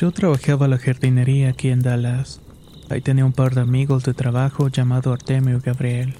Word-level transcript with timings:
Yo 0.00 0.12
trabajaba 0.12 0.66
la 0.66 0.78
jardinería 0.78 1.50
aquí 1.50 1.68
en 1.68 1.82
Dallas. 1.82 2.40
Ahí 2.88 3.02
tenía 3.02 3.26
un 3.26 3.34
par 3.34 3.54
de 3.54 3.60
amigos 3.60 4.02
de 4.02 4.14
trabajo 4.14 4.68
llamado 4.68 5.12
Artemio 5.12 5.58
y 5.58 5.60
Gabriel. 5.60 6.14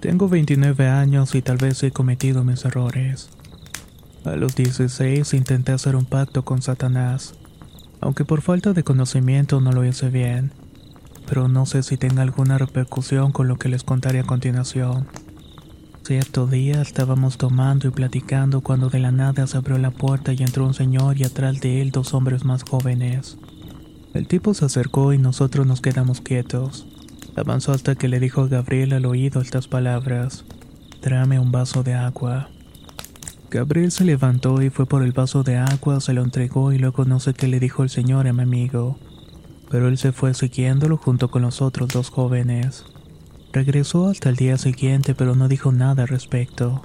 Tengo 0.00 0.28
29 0.28 0.86
años 0.86 1.34
y 1.34 1.40
tal 1.40 1.56
vez 1.56 1.82
he 1.82 1.92
cometido 1.92 2.44
mis 2.44 2.66
errores. 2.66 3.30
A 4.26 4.36
los 4.36 4.54
16 4.54 5.32
intenté 5.32 5.72
hacer 5.72 5.96
un 5.96 6.04
pacto 6.04 6.44
con 6.44 6.60
Satanás, 6.60 7.32
aunque 8.02 8.26
por 8.26 8.42
falta 8.42 8.74
de 8.74 8.84
conocimiento 8.84 9.62
no 9.62 9.72
lo 9.72 9.82
hice 9.82 10.10
bien, 10.10 10.52
pero 11.26 11.48
no 11.48 11.64
sé 11.64 11.82
si 11.82 11.96
tenga 11.96 12.20
alguna 12.20 12.58
repercusión 12.58 13.32
con 13.32 13.48
lo 13.48 13.56
que 13.56 13.70
les 13.70 13.82
contaré 13.82 14.20
a 14.20 14.24
continuación. 14.24 15.08
Cierto 16.08 16.46
día 16.46 16.80
estábamos 16.80 17.36
tomando 17.36 17.86
y 17.86 17.90
platicando 17.90 18.62
cuando 18.62 18.88
de 18.88 18.98
la 18.98 19.12
nada 19.12 19.46
se 19.46 19.58
abrió 19.58 19.76
la 19.76 19.90
puerta 19.90 20.32
y 20.32 20.38
entró 20.38 20.64
un 20.64 20.72
señor 20.72 21.18
y 21.18 21.24
atrás 21.24 21.60
de 21.60 21.82
él 21.82 21.90
dos 21.90 22.14
hombres 22.14 22.46
más 22.46 22.62
jóvenes. 22.62 23.36
El 24.14 24.26
tipo 24.26 24.54
se 24.54 24.64
acercó 24.64 25.12
y 25.12 25.18
nosotros 25.18 25.66
nos 25.66 25.82
quedamos 25.82 26.22
quietos. 26.22 26.86
Avanzó 27.36 27.72
hasta 27.72 27.94
que 27.94 28.08
le 28.08 28.20
dijo 28.20 28.40
a 28.40 28.48
Gabriel 28.48 28.94
al 28.94 29.04
oído 29.04 29.42
estas 29.42 29.68
palabras. 29.68 30.46
Tráeme 31.02 31.38
un 31.40 31.52
vaso 31.52 31.82
de 31.82 31.92
agua. 31.92 32.48
Gabriel 33.50 33.90
se 33.90 34.04
levantó 34.06 34.62
y 34.62 34.70
fue 34.70 34.86
por 34.86 35.02
el 35.02 35.12
vaso 35.12 35.42
de 35.42 35.58
agua, 35.58 36.00
se 36.00 36.14
lo 36.14 36.22
entregó 36.22 36.72
y 36.72 36.78
luego 36.78 37.04
no 37.04 37.20
sé 37.20 37.34
qué 37.34 37.48
le 37.48 37.60
dijo 37.60 37.82
el 37.82 37.90
señor 37.90 38.26
a 38.28 38.32
mi 38.32 38.44
amigo. 38.44 38.98
Pero 39.70 39.88
él 39.88 39.98
se 39.98 40.12
fue 40.12 40.32
siguiéndolo 40.32 40.96
junto 40.96 41.30
con 41.30 41.42
los 41.42 41.60
otros 41.60 41.90
dos 41.90 42.08
jóvenes. 42.08 42.86
Regresó 43.52 44.08
hasta 44.08 44.28
el 44.28 44.36
día 44.36 44.58
siguiente, 44.58 45.14
pero 45.14 45.34
no 45.34 45.48
dijo 45.48 45.72
nada 45.72 46.02
al 46.02 46.08
respecto. 46.08 46.82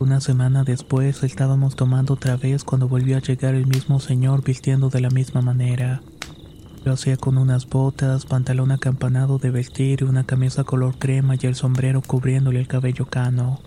Una 0.00 0.20
semana 0.20 0.64
después 0.64 1.22
estábamos 1.22 1.76
tomando 1.76 2.14
otra 2.14 2.36
vez 2.36 2.64
cuando 2.64 2.88
volvió 2.88 3.16
a 3.16 3.20
llegar 3.20 3.54
el 3.54 3.66
mismo 3.66 4.00
señor 4.00 4.42
vistiendo 4.42 4.90
de 4.90 5.00
la 5.00 5.10
misma 5.10 5.42
manera. 5.42 6.02
Lo 6.84 6.92
hacía 6.92 7.16
con 7.16 7.38
unas 7.38 7.68
botas, 7.68 8.26
pantalón 8.26 8.72
acampanado 8.72 9.38
de 9.38 9.50
vestir 9.50 10.00
y 10.00 10.04
una 10.04 10.24
camisa 10.24 10.64
color 10.64 10.98
crema 10.98 11.36
y 11.40 11.46
el 11.46 11.54
sombrero 11.54 12.02
cubriéndole 12.02 12.58
el 12.58 12.66
cabello 12.66 13.06
cano. 13.06 13.60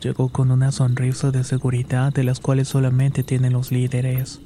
Llegó 0.00 0.30
con 0.30 0.50
una 0.50 0.72
sonrisa 0.72 1.30
de 1.30 1.44
seguridad 1.44 2.12
de 2.12 2.24
las 2.24 2.40
cuales 2.40 2.68
solamente 2.68 3.22
tienen 3.22 3.52
los 3.52 3.70
líderes. 3.70 4.40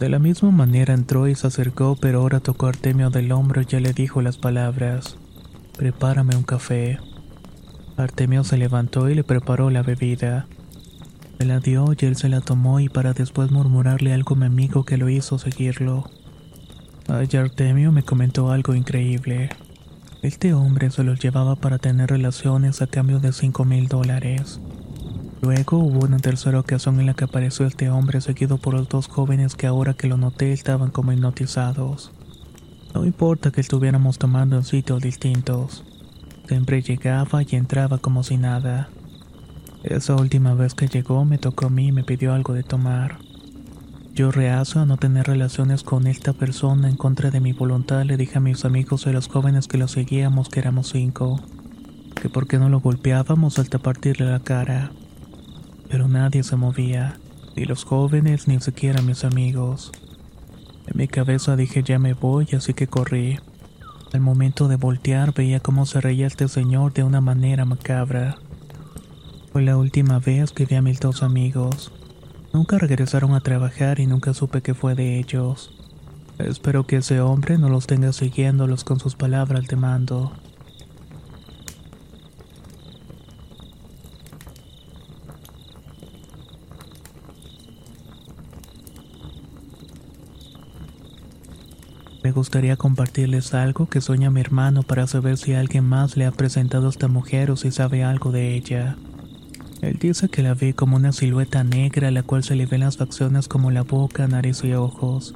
De 0.00 0.08
la 0.08 0.18
misma 0.18 0.50
manera 0.50 0.94
entró 0.94 1.28
y 1.28 1.36
se 1.36 1.46
acercó, 1.46 1.96
pero 1.98 2.20
ahora 2.20 2.40
tocó 2.40 2.66
a 2.66 2.70
Artemio 2.70 3.10
del 3.10 3.30
hombro 3.30 3.62
y 3.62 3.66
ya 3.66 3.78
le 3.78 3.92
dijo 3.92 4.20
las 4.20 4.36
palabras. 4.36 5.16
Prepárame 5.76 6.36
un 6.36 6.42
café. 6.42 6.98
Artemio 7.96 8.44
se 8.44 8.56
levantó 8.56 9.08
y 9.08 9.14
le 9.14 9.24
preparó 9.24 9.70
la 9.70 9.82
bebida. 9.82 10.46
Se 11.38 11.46
la 11.46 11.60
dio 11.60 11.86
y 11.98 12.04
él 12.04 12.16
se 12.16 12.28
la 12.28 12.40
tomó 12.40 12.78
y 12.78 12.88
para 12.88 13.14
después 13.14 13.50
murmurarle 13.50 14.12
algo 14.12 14.34
a 14.34 14.38
mi 14.38 14.46
amigo 14.46 14.84
que 14.84 14.96
lo 14.96 15.08
hizo 15.08 15.38
seguirlo. 15.38 16.10
Ay, 17.08 17.28
Artemio 17.36 17.90
me 17.90 18.02
comentó 18.02 18.50
algo 18.52 18.74
increíble. 18.74 19.50
Este 20.22 20.54
hombre 20.54 20.90
se 20.90 21.02
los 21.02 21.18
llevaba 21.18 21.56
para 21.56 21.78
tener 21.78 22.10
relaciones 22.10 22.80
a 22.80 22.86
cambio 22.86 23.18
de 23.18 23.32
cinco 23.32 23.64
mil 23.64 23.88
dólares. 23.88 24.60
Luego 25.40 25.78
hubo 25.78 26.04
una 26.04 26.18
tercera 26.18 26.60
ocasión 26.60 27.00
en 27.00 27.06
la 27.06 27.14
que 27.14 27.24
apareció 27.24 27.66
este 27.66 27.90
hombre 27.90 28.20
seguido 28.20 28.58
por 28.58 28.74
los 28.74 28.88
dos 28.88 29.08
jóvenes 29.08 29.56
que 29.56 29.66
ahora 29.66 29.94
que 29.94 30.06
lo 30.06 30.16
noté 30.16 30.52
estaban 30.52 30.90
como 30.90 31.12
hipnotizados. 31.12 32.12
No 32.94 33.04
importa 33.06 33.50
que 33.50 33.60
estuviéramos 33.60 34.18
tomando 34.18 34.56
en 34.56 34.64
sitios 34.64 35.00
distintos. 35.00 35.84
Siempre 36.46 36.82
llegaba 36.82 37.42
y 37.42 37.56
entraba 37.56 37.98
como 37.98 38.22
si 38.22 38.36
nada. 38.36 38.90
Esa 39.82 40.14
última 40.14 40.54
vez 40.54 40.74
que 40.74 40.88
llegó 40.88 41.24
me 41.24 41.38
tocó 41.38 41.66
a 41.66 41.70
mí 41.70 41.88
y 41.88 41.92
me 41.92 42.04
pidió 42.04 42.34
algo 42.34 42.52
de 42.52 42.62
tomar. 42.62 43.18
Yo 44.14 44.30
reacio 44.30 44.82
a 44.82 44.84
no 44.84 44.98
tener 44.98 45.26
relaciones 45.26 45.82
con 45.82 46.06
esta 46.06 46.34
persona 46.34 46.90
en 46.90 46.96
contra 46.96 47.30
de 47.30 47.40
mi 47.40 47.52
voluntad 47.52 48.04
le 48.04 48.18
dije 48.18 48.36
a 48.36 48.40
mis 48.42 48.66
amigos 48.66 49.06
y 49.06 49.12
los 49.12 49.26
jóvenes 49.26 49.68
que 49.68 49.78
lo 49.78 49.88
seguíamos 49.88 50.50
que 50.50 50.60
éramos 50.60 50.90
cinco, 50.90 51.40
que 52.20 52.28
por 52.28 52.46
qué 52.46 52.58
no 52.58 52.68
lo 52.68 52.80
golpeábamos 52.80 53.58
hasta 53.58 53.78
partirle 53.78 54.30
la 54.30 54.40
cara. 54.40 54.92
Pero 55.88 56.08
nadie 56.08 56.42
se 56.42 56.56
movía, 56.56 57.18
ni 57.56 57.64
los 57.64 57.84
jóvenes 57.84 58.48
ni 58.48 58.60
siquiera 58.60 59.00
mis 59.00 59.24
amigos. 59.24 59.92
En 60.86 60.96
mi 60.96 61.08
cabeza 61.08 61.56
dije 61.56 61.82
ya 61.82 61.98
me 61.98 62.14
voy, 62.14 62.48
así 62.56 62.74
que 62.74 62.86
corrí. 62.86 63.38
Al 64.12 64.20
momento 64.20 64.68
de 64.68 64.76
voltear 64.76 65.32
veía 65.32 65.60
cómo 65.60 65.86
se 65.86 66.00
reía 66.00 66.26
este 66.26 66.48
señor 66.48 66.92
de 66.92 67.04
una 67.04 67.20
manera 67.20 67.64
macabra. 67.64 68.36
Fue 69.52 69.62
la 69.62 69.76
última 69.76 70.18
vez 70.18 70.52
que 70.52 70.66
vi 70.66 70.76
a 70.76 70.82
mis 70.82 71.00
dos 71.00 71.22
amigos. 71.22 71.92
Nunca 72.52 72.78
regresaron 72.78 73.34
a 73.34 73.40
trabajar 73.40 74.00
y 74.00 74.06
nunca 74.06 74.34
supe 74.34 74.60
qué 74.60 74.74
fue 74.74 74.94
de 74.94 75.18
ellos. 75.18 75.70
Espero 76.38 76.86
que 76.86 76.96
ese 76.96 77.20
hombre 77.20 77.56
no 77.56 77.68
los 77.68 77.86
tenga 77.86 78.12
siguiéndolos 78.12 78.84
con 78.84 78.98
sus 78.98 79.14
palabras 79.14 79.66
de 79.68 79.76
mando. 79.76 80.32
Gustaría 92.32 92.76
compartirles 92.76 93.52
algo 93.52 93.86
que 93.86 94.00
sueña 94.00 94.30
mi 94.30 94.40
hermano 94.40 94.82
para 94.82 95.06
saber 95.06 95.36
si 95.36 95.52
alguien 95.52 95.84
más 95.84 96.16
le 96.16 96.24
ha 96.24 96.32
presentado 96.32 96.86
a 96.86 96.90
esta 96.90 97.06
mujer 97.06 97.50
o 97.50 97.56
si 97.56 97.70
sabe 97.70 98.04
algo 98.04 98.32
de 98.32 98.54
ella. 98.54 98.96
Él 99.82 99.98
dice 100.00 100.28
que 100.28 100.42
la 100.42 100.54
ve 100.54 100.74
como 100.74 100.96
una 100.96 101.12
silueta 101.12 101.62
negra 101.62 102.08
a 102.08 102.10
la 102.10 102.22
cual 102.22 102.42
se 102.42 102.56
le 102.56 102.66
ven 102.66 102.80
las 102.80 102.96
facciones 102.96 103.48
como 103.48 103.70
la 103.70 103.82
boca, 103.82 104.26
nariz 104.28 104.64
y 104.64 104.72
ojos. 104.72 105.34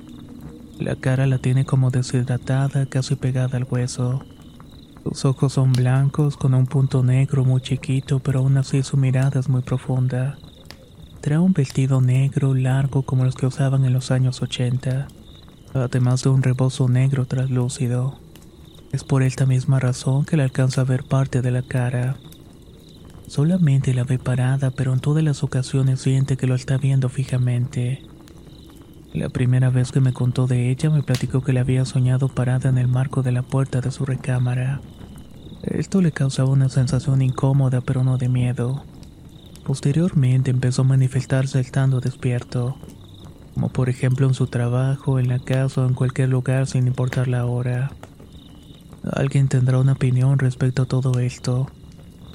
La 0.79 0.97
cara 0.97 1.27
la 1.27 1.39
tiene 1.39 1.65
como 1.65 1.91
deshidratada, 1.91 2.87
casi 2.87 3.15
pegada 3.15 3.59
al 3.59 3.67
hueso. 3.71 4.25
Sus 5.05 5.25
ojos 5.27 5.53
son 5.53 5.73
blancos 5.73 6.37
con 6.37 6.55
un 6.55 6.67
punto 6.67 7.03
negro 7.03 7.45
muy 7.45 7.61
chiquito, 7.61 8.21
pero 8.21 8.41
aún 8.41 8.57
así 8.57 8.83
su 8.83 8.97
mirada 8.97 9.39
es 9.39 9.49
muy 9.49 9.63
profunda. 9.63 10.39
Trae 11.21 11.39
un 11.39 11.53
vestido 11.53 12.01
negro 12.01 12.55
largo 12.55 13.03
como 13.03 13.25
los 13.25 13.35
que 13.35 13.47
usaban 13.47 13.85
en 13.85 13.93
los 13.93 14.11
años 14.11 14.41
80 14.41 15.09
además 15.85 16.23
de 16.23 16.31
un 16.31 16.43
rebozo 16.43 16.89
negro 16.89 17.27
traslúcido. 17.27 18.19
Es 18.93 19.05
por 19.05 19.23
esta 19.23 19.47
misma 19.47 19.79
razón 19.79 20.25
que 20.25 20.37
le 20.37 20.43
alcanza 20.43 20.81
a 20.81 20.85
ver 20.85 21.05
parte 21.05 21.43
de 21.43 21.51
la 21.51 21.63
cara. 21.63 22.17
Solamente 23.27 23.93
la 23.93 24.05
ve 24.05 24.19
parada, 24.19 24.71
pero 24.71 24.93
en 24.93 25.01
todas 25.01 25.23
las 25.23 25.43
ocasiones 25.43 26.01
siente 26.01 26.37
que 26.37 26.47
lo 26.47 26.55
está 26.55 26.79
viendo 26.79 27.09
fijamente. 27.09 28.03
La 29.13 29.29
primera 29.29 29.71
vez 29.71 29.93
que 29.93 30.01
me 30.01 30.13
contó 30.13 30.47
de 30.47 30.71
ella 30.71 30.91
me 30.91 31.03
platicó 31.03 31.43
que 31.43 31.53
la 31.53 31.61
había 31.61 31.85
soñado 31.85 32.29
parada 32.29 32.69
en 32.69 32.79
el 32.79 32.89
marco 32.89 33.23
de 33.23 33.33
la 33.33 33.43
puerta 33.43 33.81
de 33.81 33.91
su 33.91 34.05
recámara. 34.05 34.81
Esto 35.63 36.01
le 36.01 36.13
causaba 36.13 36.51
una 36.51 36.69
sensación 36.69 37.23
incómoda 37.23 37.81
pero 37.81 38.05
no 38.05 38.19
de 38.19 38.29
miedo. 38.29 38.85
Posteriormente 39.65 40.51
empezó 40.51 40.83
a 40.83 40.85
manifestarse 40.85 41.59
estando 41.59 42.01
despierto 42.01 42.77
como 43.57 43.71
por 43.71 43.89
ejemplo 43.89 44.27
en 44.27 44.35
su 44.35 44.49
trabajo, 44.49 45.19
en 45.19 45.29
la 45.29 45.39
casa 45.39 45.81
o 45.81 45.89
en 45.89 45.95
cualquier 45.95 46.29
lugar 46.29 46.67
sin 46.67 46.87
importar 46.87 47.27
la 47.27 47.47
hora. 47.47 47.91
Alguien 49.11 49.49
tendrá 49.49 49.79
una 49.79 49.93
opinión 49.93 50.39
respecto 50.39 50.83
a 50.83 50.85
todo 50.85 51.21
esto. 51.21 51.67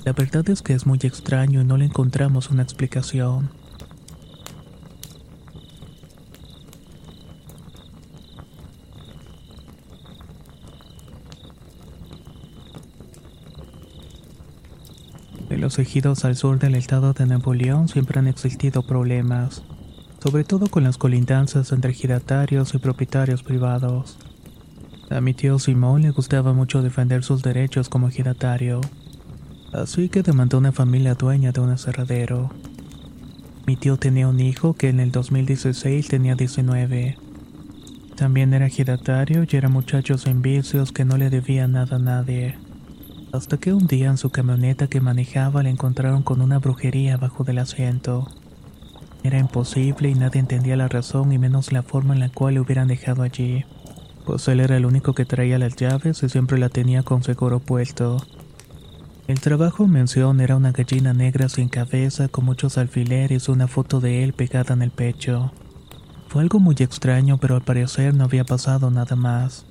La 0.03 0.13
verdad 0.13 0.50
es 0.50 0.63
que 0.63 0.73
es 0.73 0.88
muy 0.88 0.97
extraño 1.03 1.62
y 1.62 1.63
no 1.63 1.77
le 1.77 1.85
encontramos 1.85 2.50
una 2.50 2.63
explicación. 2.63 3.51
los 15.50 15.77
ejidos 15.77 16.25
al 16.25 16.35
sur 16.35 16.57
del 16.57 16.73
estado 16.73 17.13
de 17.13 17.27
Nuevo 17.27 17.53
León 17.53 17.88
siempre 17.88 18.18
han 18.18 18.25
existido 18.27 18.81
problemas, 18.81 19.62
sobre 20.21 20.44
todo 20.44 20.68
con 20.68 20.83
las 20.83 20.97
colindanzas 20.97 21.71
entre 21.71 21.91
ejidatarios 21.91 22.75
y 22.75 22.77
propietarios 22.77 23.41
privados. 23.41 24.18
A 25.09 25.19
mi 25.19 25.33
tío 25.33 25.57
Simón 25.57 26.03
le 26.03 26.12
gustaba 26.12 26.53
mucho 26.53 26.83
defender 26.83 27.23
sus 27.23 27.41
derechos 27.41 27.89
como 27.89 28.07
ejidatario, 28.07 28.81
así 29.73 30.09
que 30.09 30.21
demandó 30.21 30.59
una 30.59 30.71
familia 30.71 31.15
dueña 31.15 31.51
de 31.51 31.62
un 31.62 31.71
aserradero. 31.71 32.51
Mi 33.65 33.75
tío 33.75 33.97
tenía 33.97 34.27
un 34.27 34.39
hijo 34.39 34.73
que 34.73 34.89
en 34.89 35.00
el 35.00 35.12
2016 35.12 36.07
tenía 36.07 36.35
19. 36.35 37.18
También 38.15 38.53
era 38.53 38.68
ejidatario 38.68 39.45
y 39.50 39.56
era 39.56 39.69
muchacho 39.69 40.19
sin 40.19 40.44
vicios 40.44 40.91
que 40.91 41.03
no 41.03 41.18
le 41.18 41.31
debía 41.31 41.68
nada 41.68 41.95
a 41.95 42.00
nadie. 42.00 42.57
Hasta 43.33 43.57
que 43.57 43.73
un 43.73 43.88
día 43.88 44.09
en 44.09 44.18
su 44.18 44.29
camioneta 44.29 44.88
que 44.88 45.01
manejaba 45.01 45.63
le 45.63 45.71
encontraron 45.71 46.21
con 46.21 46.41
una 46.41 46.59
brujería 46.59 47.18
bajo 47.18 47.44
del 47.44 47.57
asiento. 47.57 48.27
Era 49.23 49.38
imposible 49.38 50.09
y 50.09 50.15
nadie 50.15 50.39
entendía 50.39 50.75
la 50.75 50.88
razón 50.88 51.31
y 51.31 51.38
menos 51.38 51.71
la 51.71 51.83
forma 51.83 52.13
en 52.13 52.19
la 52.19 52.29
cual 52.29 52.56
le 52.56 52.59
hubieran 52.59 52.88
dejado 52.88 53.21
allí. 53.21 53.65
Pues 54.25 54.47
él 54.47 54.59
era 54.59 54.77
el 54.77 54.85
único 54.85 55.13
que 55.13 55.25
traía 55.25 55.59
las 55.59 55.75
llaves 55.75 56.23
y 56.23 56.29
siempre 56.29 56.57
la 56.57 56.69
tenía 56.69 57.03
con 57.03 57.23
seguro 57.23 57.59
puesto. 57.59 58.18
El 59.27 59.39
trabajo 59.39 59.85
en 59.85 59.91
mención 59.91 60.41
era 60.41 60.56
una 60.56 60.71
gallina 60.71 61.13
negra 61.13 61.50
sin 61.50 61.69
cabeza 61.69 62.27
con 62.27 62.45
muchos 62.45 62.77
alfileres 62.77 63.47
y 63.47 63.51
una 63.51 63.68
foto 63.68 64.00
de 64.00 64.23
él 64.23 64.33
pegada 64.33 64.73
en 64.73 64.81
el 64.81 64.91
pecho. 64.91 65.51
Fue 66.27 66.41
algo 66.41 66.59
muy 66.59 66.75
extraño, 66.79 67.38
pero 67.38 67.56
al 67.56 67.62
parecer 67.62 68.15
no 68.15 68.23
había 68.23 68.44
pasado 68.44 68.89
nada 68.89 69.15
más. 69.15 69.65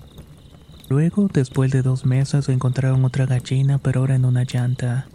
Luego, 0.88 1.29
después 1.32 1.70
de 1.73 1.82
dos 1.82 2.05
meses, 2.05 2.49
encontraron 2.49 3.05
otra 3.05 3.26
gallina, 3.26 3.79
pero 3.79 4.00
ahora 4.00 4.14
en 4.14 4.25
una 4.25 4.44
llanta. 4.44 5.08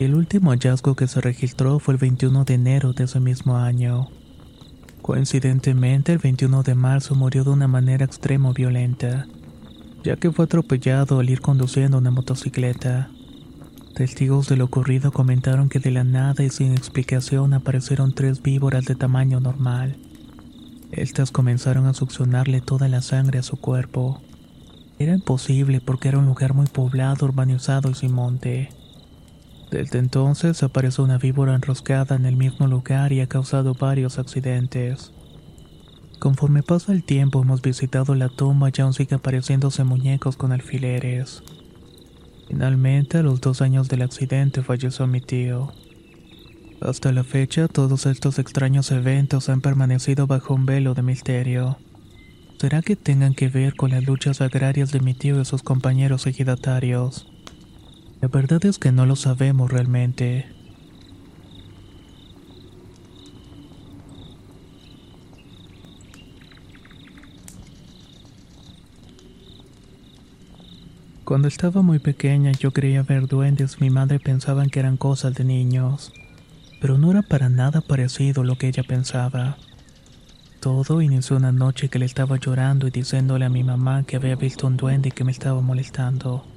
El 0.00 0.14
último 0.14 0.50
hallazgo 0.50 0.96
que 0.96 1.06
se 1.06 1.20
registró 1.20 1.78
fue 1.78 1.92
el 1.92 1.98
21 1.98 2.44
de 2.44 2.54
enero 2.54 2.94
de 2.94 3.04
ese 3.04 3.20
mismo 3.20 3.58
año. 3.58 4.08
Coincidentemente, 5.02 6.14
el 6.14 6.18
21 6.18 6.62
de 6.62 6.74
marzo 6.74 7.14
murió 7.14 7.44
de 7.44 7.50
una 7.50 7.68
manera 7.68 8.06
extremo 8.06 8.54
violenta, 8.54 9.26
ya 10.02 10.16
que 10.16 10.32
fue 10.32 10.46
atropellado 10.46 11.18
al 11.18 11.28
ir 11.28 11.42
conduciendo 11.42 11.98
una 11.98 12.10
motocicleta. 12.10 13.10
Testigos 13.94 14.48
de 14.48 14.56
lo 14.56 14.64
ocurrido 14.64 15.12
comentaron 15.12 15.68
que 15.68 15.80
de 15.80 15.90
la 15.90 16.02
nada 16.02 16.42
y 16.44 16.48
sin 16.48 16.72
explicación 16.72 17.52
aparecieron 17.52 18.14
tres 18.14 18.40
víboras 18.40 18.86
de 18.86 18.94
tamaño 18.94 19.38
normal. 19.38 19.98
Estas 20.92 21.30
comenzaron 21.30 21.84
a 21.84 21.92
succionarle 21.92 22.62
toda 22.62 22.88
la 22.88 23.02
sangre 23.02 23.40
a 23.40 23.42
su 23.42 23.58
cuerpo. 23.58 24.22
Era 24.98 25.12
imposible 25.12 25.82
porque 25.82 26.08
era 26.08 26.16
un 26.16 26.24
lugar 26.24 26.54
muy 26.54 26.68
poblado, 26.68 27.26
urbanizado 27.26 27.90
y 27.90 27.94
sin 27.94 28.14
monte. 28.14 28.79
Desde 29.70 30.00
entonces 30.00 30.62
apareció 30.64 31.04
una 31.04 31.18
víbora 31.18 31.54
enroscada 31.54 32.16
en 32.16 32.26
el 32.26 32.36
mismo 32.36 32.66
lugar 32.66 33.12
y 33.12 33.20
ha 33.20 33.28
causado 33.28 33.74
varios 33.74 34.18
accidentes. 34.18 35.12
Conforme 36.18 36.62
pasa 36.62 36.92
el 36.92 37.04
tiempo 37.04 37.40
hemos 37.40 37.62
visitado 37.62 38.14
la 38.14 38.28
tumba 38.28 38.70
y 38.76 38.80
aún 38.80 38.92
sigue 38.94 39.14
apareciéndose 39.14 39.84
muñecos 39.84 40.36
con 40.36 40.52
alfileres. 40.52 41.42
Finalmente, 42.48 43.18
a 43.18 43.22
los 43.22 43.40
dos 43.40 43.62
años 43.62 43.88
del 43.88 44.02
accidente 44.02 44.62
falleció 44.62 45.06
mi 45.06 45.20
tío. 45.20 45.72
Hasta 46.80 47.12
la 47.12 47.22
fecha, 47.22 47.68
todos 47.68 48.06
estos 48.06 48.40
extraños 48.40 48.90
eventos 48.90 49.48
han 49.48 49.60
permanecido 49.60 50.26
bajo 50.26 50.54
un 50.54 50.66
velo 50.66 50.94
de 50.94 51.02
misterio. 51.02 51.78
¿Será 52.58 52.82
que 52.82 52.96
tengan 52.96 53.34
que 53.34 53.48
ver 53.48 53.76
con 53.76 53.92
las 53.92 54.04
luchas 54.04 54.40
agrarias 54.40 54.90
de 54.90 55.00
mi 55.00 55.14
tío 55.14 55.40
y 55.40 55.44
sus 55.44 55.62
compañeros 55.62 56.26
ejidatarios? 56.26 57.28
La 58.20 58.28
verdad 58.28 58.64
es 58.66 58.78
que 58.78 58.92
no 58.92 59.06
lo 59.06 59.16
sabemos 59.16 59.70
realmente. 59.70 60.46
Cuando 71.24 71.48
estaba 71.48 71.80
muy 71.80 71.98
pequeña 71.98 72.52
yo 72.52 72.72
creía 72.72 73.04
ver 73.04 73.26
duendes, 73.26 73.80
mi 73.80 73.88
madre 73.88 74.18
pensaba 74.18 74.66
que 74.66 74.80
eran 74.80 74.96
cosas 74.98 75.32
de 75.34 75.44
niños, 75.44 76.12
pero 76.80 76.98
no 76.98 77.12
era 77.12 77.22
para 77.22 77.48
nada 77.48 77.80
parecido 77.80 78.42
lo 78.42 78.58
que 78.58 78.68
ella 78.68 78.82
pensaba. 78.82 79.56
Todo 80.58 81.00
inició 81.00 81.36
una 81.36 81.52
noche 81.52 81.88
que 81.88 82.00
le 82.00 82.04
estaba 82.04 82.36
llorando 82.36 82.86
y 82.86 82.90
diciéndole 82.90 83.46
a 83.46 83.48
mi 83.48 83.62
mamá 83.62 84.02
que 84.02 84.16
había 84.16 84.34
visto 84.34 84.66
un 84.66 84.76
duende 84.76 85.12
que 85.12 85.24
me 85.24 85.32
estaba 85.32 85.62
molestando. 85.62 86.49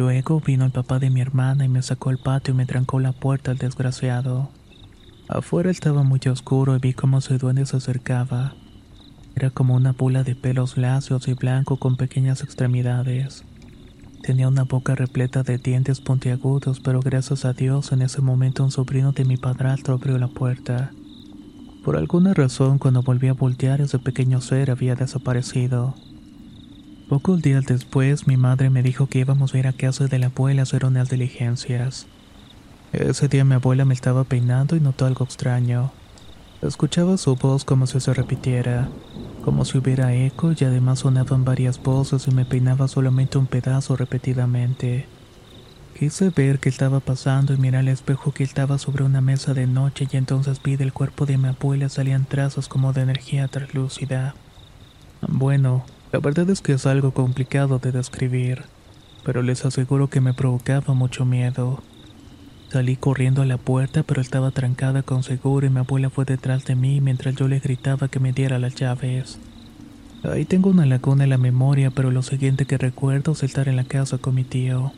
Luego 0.00 0.40
vino 0.40 0.64
el 0.64 0.70
papá 0.70 0.98
de 0.98 1.10
mi 1.10 1.20
hermana 1.20 1.66
y 1.66 1.68
me 1.68 1.82
sacó 1.82 2.08
al 2.08 2.16
patio 2.16 2.54
y 2.54 2.56
me 2.56 2.64
trancó 2.64 3.00
la 3.00 3.12
puerta 3.12 3.50
al 3.50 3.58
desgraciado. 3.58 4.48
Afuera 5.28 5.70
estaba 5.70 6.04
muy 6.04 6.20
oscuro 6.26 6.74
y 6.74 6.78
vi 6.78 6.94
cómo 6.94 7.18
ese 7.18 7.36
duende 7.36 7.66
se 7.66 7.76
acercaba. 7.76 8.54
Era 9.36 9.50
como 9.50 9.74
una 9.74 9.92
bula 9.92 10.22
de 10.22 10.34
pelos 10.34 10.78
lacios 10.78 11.28
y 11.28 11.34
blanco 11.34 11.76
con 11.76 11.98
pequeñas 11.98 12.42
extremidades. 12.42 13.44
Tenía 14.22 14.48
una 14.48 14.62
boca 14.62 14.94
repleta 14.94 15.42
de 15.42 15.58
dientes 15.58 16.00
puntiagudos, 16.00 16.80
pero 16.80 17.00
gracias 17.00 17.44
a 17.44 17.52
Dios 17.52 17.92
en 17.92 18.00
ese 18.00 18.22
momento 18.22 18.64
un 18.64 18.70
sobrino 18.70 19.12
de 19.12 19.26
mi 19.26 19.36
padrastro 19.36 19.92
abrió 19.92 20.16
la 20.16 20.28
puerta. 20.28 20.92
Por 21.84 21.98
alguna 21.98 22.32
razón, 22.32 22.78
cuando 22.78 23.02
volví 23.02 23.28
a 23.28 23.34
voltear, 23.34 23.82
ese 23.82 23.98
pequeño 23.98 24.40
ser 24.40 24.70
había 24.70 24.94
desaparecido. 24.94 25.94
Pocos 27.10 27.42
días 27.42 27.66
después, 27.66 28.28
mi 28.28 28.36
madre 28.36 28.70
me 28.70 28.84
dijo 28.84 29.08
que 29.08 29.18
íbamos 29.18 29.52
a 29.52 29.58
ir 29.58 29.66
a 29.66 29.72
casa 29.72 30.06
de 30.06 30.20
la 30.20 30.26
abuela 30.26 30.62
a 30.62 30.62
hacer 30.62 30.84
unas 30.84 31.10
diligencias. 31.10 32.06
Ese 32.92 33.26
día 33.26 33.44
mi 33.44 33.54
abuela 33.54 33.84
me 33.84 33.94
estaba 33.94 34.22
peinando 34.22 34.76
y 34.76 34.80
notó 34.80 35.06
algo 35.06 35.24
extraño. 35.24 35.90
Escuchaba 36.62 37.16
su 37.16 37.34
voz 37.34 37.64
como 37.64 37.88
si 37.88 37.98
se 37.98 38.14
repitiera, 38.14 38.88
como 39.44 39.64
si 39.64 39.76
hubiera 39.78 40.14
eco 40.14 40.52
y 40.56 40.62
además 40.62 41.00
sonaban 41.00 41.44
varias 41.44 41.82
voces 41.82 42.28
y 42.28 42.30
me 42.30 42.44
peinaba 42.44 42.86
solamente 42.86 43.38
un 43.38 43.48
pedazo 43.48 43.96
repetidamente. 43.96 45.08
Quise 45.98 46.30
ver 46.30 46.60
qué 46.60 46.68
estaba 46.68 47.00
pasando 47.00 47.52
y 47.52 47.56
miré 47.56 47.78
al 47.78 47.88
espejo 47.88 48.30
que 48.30 48.44
estaba 48.44 48.78
sobre 48.78 49.02
una 49.02 49.20
mesa 49.20 49.52
de 49.52 49.66
noche 49.66 50.06
y 50.08 50.16
entonces 50.16 50.62
vi 50.62 50.76
del 50.76 50.92
cuerpo 50.92 51.26
de 51.26 51.38
mi 51.38 51.48
abuela 51.48 51.88
salían 51.88 52.24
trazos 52.24 52.68
como 52.68 52.92
de 52.92 53.02
energía 53.02 53.48
translúcida. 53.48 54.36
Bueno, 55.26 55.84
la 56.12 56.18
verdad 56.18 56.50
es 56.50 56.60
que 56.60 56.72
es 56.72 56.86
algo 56.86 57.12
complicado 57.12 57.78
de 57.78 57.92
describir, 57.92 58.64
pero 59.24 59.42
les 59.42 59.64
aseguro 59.64 60.08
que 60.08 60.20
me 60.20 60.34
provocaba 60.34 60.94
mucho 60.94 61.24
miedo. 61.24 61.82
Salí 62.70 62.96
corriendo 62.96 63.42
a 63.42 63.46
la 63.46 63.58
puerta, 63.58 64.02
pero 64.02 64.20
estaba 64.20 64.50
trancada 64.50 65.02
con 65.02 65.22
seguro 65.22 65.66
y 65.66 65.70
mi 65.70 65.80
abuela 65.80 66.10
fue 66.10 66.24
detrás 66.24 66.64
de 66.64 66.76
mí 66.76 67.00
mientras 67.00 67.34
yo 67.34 67.48
le 67.48 67.58
gritaba 67.58 68.08
que 68.08 68.20
me 68.20 68.32
diera 68.32 68.58
las 68.58 68.74
llaves. 68.74 69.38
Ahí 70.22 70.44
tengo 70.44 70.70
una 70.70 70.84
laguna 70.84 71.24
en 71.24 71.30
la 71.30 71.38
memoria, 71.38 71.90
pero 71.90 72.10
lo 72.10 72.22
siguiente 72.22 72.66
que 72.66 72.78
recuerdo 72.78 73.32
es 73.32 73.42
estar 73.42 73.68
en 73.68 73.76
la 73.76 73.84
casa 73.84 74.18
con 74.18 74.34
mi 74.34 74.44
tío. 74.44 74.92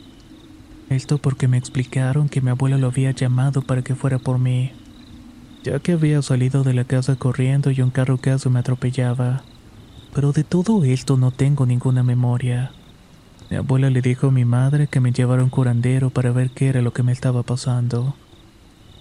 Esto 0.91 1.19
porque 1.19 1.49
me 1.49 1.59
explicaron 1.59 2.29
que 2.29 2.41
mi 2.41 2.51
abuela 2.51 2.77
lo 2.77 2.89
había 2.89 3.13
llamado 3.13 3.63
para 3.63 3.83
que 3.83 3.95
fuera 3.95 4.19
por 4.19 4.39
mí, 4.39 4.73
ya 5.63 5.79
que 5.79 5.93
había 5.93 6.21
salido 6.23 6.65
de 6.65 6.75
la 6.75 6.85
casa 6.85 7.17
corriendo 7.17 7.71
y 7.71 7.81
un 7.81 7.91
carro 7.91 8.19
casi 8.19 8.49
me 8.49 8.59
atropellaba. 8.59 9.45
Pero 10.15 10.33
de 10.33 10.45
todo 10.45 10.85
esto 10.85 11.17
no 11.17 11.31
tengo 11.31 11.65
ninguna 11.65 12.03
memoria. 12.03 12.73
Mi 13.51 13.57
abuela 13.57 13.91
le 13.91 14.03
dijo 14.03 14.29
a 14.29 14.31
mi 14.31 14.45
madre 14.45 14.87
que 14.87 15.01
me 15.01 15.13
llevara 15.13 15.43
un 15.43 15.51
curandero 15.51 16.11
para 16.11 16.33
ver 16.33 16.51
qué 16.51 16.69
era 16.69 16.83
lo 16.83 16.93
que 16.93 17.03
me 17.03 17.13
estaba 17.13 17.43
pasando. 17.43 18.15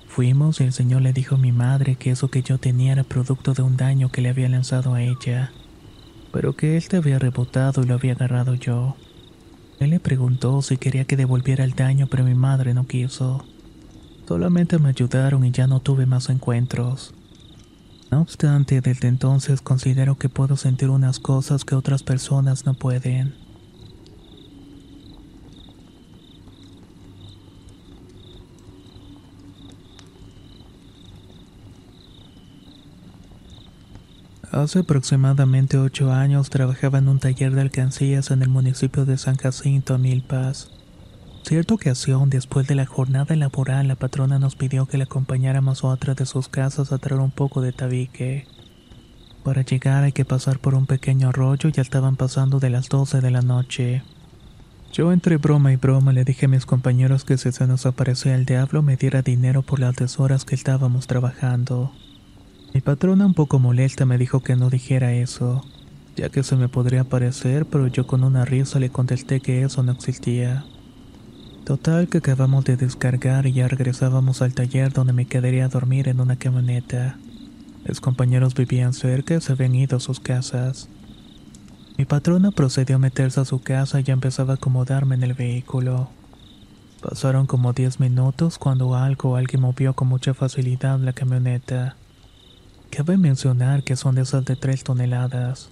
Fuimos 0.08 0.60
y 0.60 0.65
el 0.65 0.74
señor 0.74 1.01
le 1.01 1.13
dijo 1.13 1.36
a 1.36 1.38
mi 1.38 1.51
madre 1.51 1.96
que 1.96 2.12
eso 2.12 2.30
que 2.30 2.44
yo 2.44 2.58
tenía 2.58 2.94
era 2.94 3.03
producto 3.03 3.53
de 3.53 3.62
un 3.62 3.77
daño 3.77 4.12
que 4.12 4.22
le 4.22 4.30
había 4.30 4.50
lanzado 4.50 4.94
a 4.94 5.01
ella, 5.01 5.51
pero 6.34 6.56
que 6.56 6.75
él 6.75 6.88
te 6.88 6.98
había 6.98 7.18
rebotado 7.18 7.84
y 7.84 7.86
lo 7.86 7.94
había 7.94 8.13
agarrado 8.13 8.56
yo. 8.56 8.96
Él 9.80 9.91
le 9.91 10.00
preguntó 10.00 10.62
si 10.62 10.77
quería 10.77 11.06
que 11.06 11.18
devolviera 11.18 11.63
el 11.63 11.75
daño, 11.75 12.08
pero 12.08 12.24
mi 12.24 12.36
madre 12.36 12.74
no 12.74 12.88
quiso. 12.88 13.46
Solamente 14.27 14.80
me 14.80 14.89
ayudaron 14.89 15.46
y 15.46 15.51
ya 15.51 15.65
no 15.68 15.80
tuve 15.80 16.06
más 16.06 16.30
encuentros. 16.30 17.13
No 18.12 18.20
obstante, 18.20 18.82
desde 18.82 19.08
entonces 19.08 19.62
considero 19.62 20.18
que 20.18 20.27
puedo 20.27 20.58
sentir 20.58 20.89
unas 20.89 21.18
cosas 21.18 21.63
que 21.63 21.75
otras 21.75 22.03
personas 22.03 22.65
no 22.65 22.74
pueden. 22.74 23.34
Hace 34.51 34.80
aproximadamente 34.80 35.77
ocho 35.77 36.12
años 36.12 36.50
trabajaba 36.50 36.98
en 36.98 37.08
un 37.08 37.20
taller 37.20 37.56
de 37.56 37.62
alcancías 37.62 38.32
en 38.32 38.41
el 38.41 38.50
municipio 38.50 39.06
de 39.06 39.18
San 39.18 39.38
Jacinto, 39.38 39.98
Milpas. 39.98 40.70
Cierta 41.43 41.74
ocasión, 41.74 42.29
después 42.29 42.67
de 42.67 42.75
la 42.75 42.86
jornada 42.86 43.36
laboral, 43.36 43.88
la 43.88 43.95
patrona 43.95 44.39
nos 44.39 44.55
pidió 44.55 44.86
que 44.86 44.98
le 44.98 45.03
acompañáramos 45.03 45.83
a 45.83 45.88
otra 45.88 46.13
de 46.13 46.25
sus 46.25 46.48
casas 46.48 46.91
a 46.91 46.98
traer 46.98 47.19
un 47.19 47.31
poco 47.31 47.62
de 47.62 47.74
tabique. 47.74 48.48
Para 49.43 49.63
llegar 49.63 50.03
hay 50.03 50.12
que 50.12 50.24
pasar 50.24 50.60
por 50.60 50.75
un 50.75 50.86
pequeño 50.86 51.29
arroyo 51.29 51.67
y 51.67 51.71
ya 51.71 51.81
estaban 51.81 52.15
pasando 52.15 52.60
de 52.60 52.69
las 52.69 52.89
12 52.89 53.21
de 53.21 53.31
la 53.31 53.41
noche. 53.41 54.03
Yo 54.93 55.12
entre 55.12 55.38
broma 55.38 55.74
y 55.74 55.77
broma 55.77 56.13
le 56.13 56.24
dije 56.24 56.45
a 56.45 56.50
mis 56.50 56.65
compañeros 56.65 57.25
que 57.25 57.38
si 57.38 57.51
se 57.51 57.65
nos 57.65 57.86
aparecía 57.86 58.36
el 58.36 58.45
diablo 58.45 58.81
me 58.81 58.98
diera 58.98 59.21
dinero 59.21 59.63
por 59.63 59.79
las 59.79 59.95
deshoras 59.95 60.45
que 60.45 60.55
estábamos 60.55 61.07
trabajando. 61.07 61.91
Mi 62.74 62.81
patrona 62.81 63.25
un 63.25 63.33
poco 63.33 63.57
molesta 63.57 64.05
me 64.05 64.17
dijo 64.17 64.41
que 64.41 64.55
no 64.55 64.69
dijera 64.69 65.13
eso, 65.13 65.65
ya 66.15 66.29
que 66.29 66.43
se 66.43 66.55
me 66.55 66.69
podría 66.69 67.01
aparecer, 67.01 67.65
pero 67.65 67.88
yo 67.88 68.05
con 68.05 68.24
una 68.24 68.45
risa 68.45 68.79
le 68.79 68.89
contesté 68.89 69.39
que 69.39 69.63
eso 69.63 69.81
no 69.81 69.91
existía. 69.91 70.65
Total 71.65 72.08
que 72.08 72.18
acabamos 72.18 72.65
de 72.65 72.75
descargar 72.75 73.46
y 73.46 73.53
ya 73.53 73.68
regresábamos 73.68 74.41
al 74.41 74.53
taller 74.53 74.94
donde 74.94 75.13
me 75.13 75.25
quedaría 75.25 75.65
a 75.65 75.70
dormir 75.70 76.08
en 76.08 76.20
una 76.20 76.36
camioneta. 76.36 77.18
Mis 77.88 78.01
compañeros 78.01 78.53
vivían 78.53 78.94
cerca 78.94 79.36
y 79.36 79.41
se 79.41 79.53
habían 79.53 79.75
ido 79.75 79.98
a 79.98 80.00
sus 80.00 80.20
casas. 80.20 80.89
Mi 81.98 82.06
patrona 82.06 82.51
procedió 82.51 82.98
a 82.98 83.00
meterse 83.00 83.39
a 83.39 83.46
su 83.46 83.62
casa 83.62 84.00
y 84.00 84.12
empezaba 84.12 84.53
a 84.53 84.56
acomodarme 84.58 85.15
en 85.15 85.24
el 85.24 85.34
vehículo. 85.34 86.10
Pasaron 87.01 87.48
como 87.48 87.74
10 87.74 88.00
minutos 88.00 88.60
cuando 88.60 88.96
algo 88.96 89.36
alguien 89.36 89.62
movió 89.62 89.94
con 89.94 90.08
mucha 90.08 90.36
facilidad 90.36 91.00
la 91.00 91.13
camioneta. 91.13 91.96
Cabe 92.91 93.18
mencionar 93.18 93.84
que 93.84 93.96
son 93.96 94.13
de 94.15 94.22
esas 94.22 94.46
de 94.46 94.56
3 94.56 94.84
toneladas. 94.84 95.71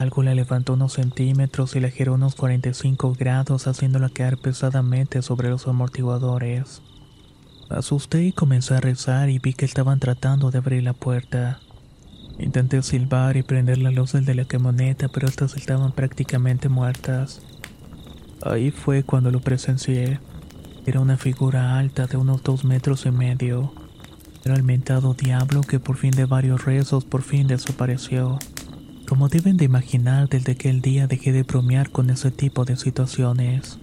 Algo 0.00 0.22
la 0.22 0.34
levantó 0.34 0.72
unos 0.72 0.94
centímetros 0.94 1.76
y 1.76 1.80
la 1.80 1.90
giró 1.90 2.14
unos 2.14 2.34
45 2.34 3.14
grados 3.18 3.66
haciéndola 3.66 4.08
caer 4.08 4.38
pesadamente 4.38 5.20
sobre 5.20 5.50
los 5.50 5.68
amortiguadores. 5.68 6.80
Asusté 7.68 8.24
y 8.24 8.32
comencé 8.32 8.72
a 8.72 8.80
rezar 8.80 9.28
y 9.28 9.38
vi 9.38 9.52
que 9.52 9.66
estaban 9.66 10.00
tratando 10.00 10.50
de 10.50 10.56
abrir 10.56 10.84
la 10.84 10.94
puerta. 10.94 11.60
Intenté 12.38 12.82
silbar 12.82 13.36
y 13.36 13.42
prender 13.42 13.76
las 13.76 13.92
luces 13.92 14.24
de 14.24 14.34
la 14.34 14.46
camioneta, 14.46 15.08
pero 15.08 15.28
estas 15.28 15.54
estaban 15.54 15.92
prácticamente 15.92 16.70
muertas. 16.70 17.42
Ahí 18.42 18.70
fue 18.70 19.02
cuando 19.02 19.30
lo 19.30 19.40
presencié. 19.40 20.18
Era 20.86 21.00
una 21.00 21.18
figura 21.18 21.78
alta 21.78 22.06
de 22.06 22.16
unos 22.16 22.42
dos 22.42 22.64
metros 22.64 23.04
y 23.04 23.10
medio. 23.10 23.74
Era 24.46 24.54
el 24.54 24.62
mentado 24.62 25.12
diablo 25.12 25.60
que 25.60 25.78
por 25.78 25.98
fin 25.98 26.12
de 26.12 26.24
varios 26.24 26.64
rezos 26.64 27.04
por 27.04 27.20
fin 27.20 27.46
desapareció. 27.46 28.38
Como 29.10 29.28
deben 29.28 29.56
de 29.56 29.64
imaginar, 29.64 30.28
desde 30.28 30.52
aquel 30.52 30.82
día 30.82 31.08
dejé 31.08 31.32
de 31.32 31.42
bromear 31.42 31.90
con 31.90 32.10
ese 32.10 32.30
tipo 32.30 32.64
de 32.64 32.76
situaciones. 32.76 33.76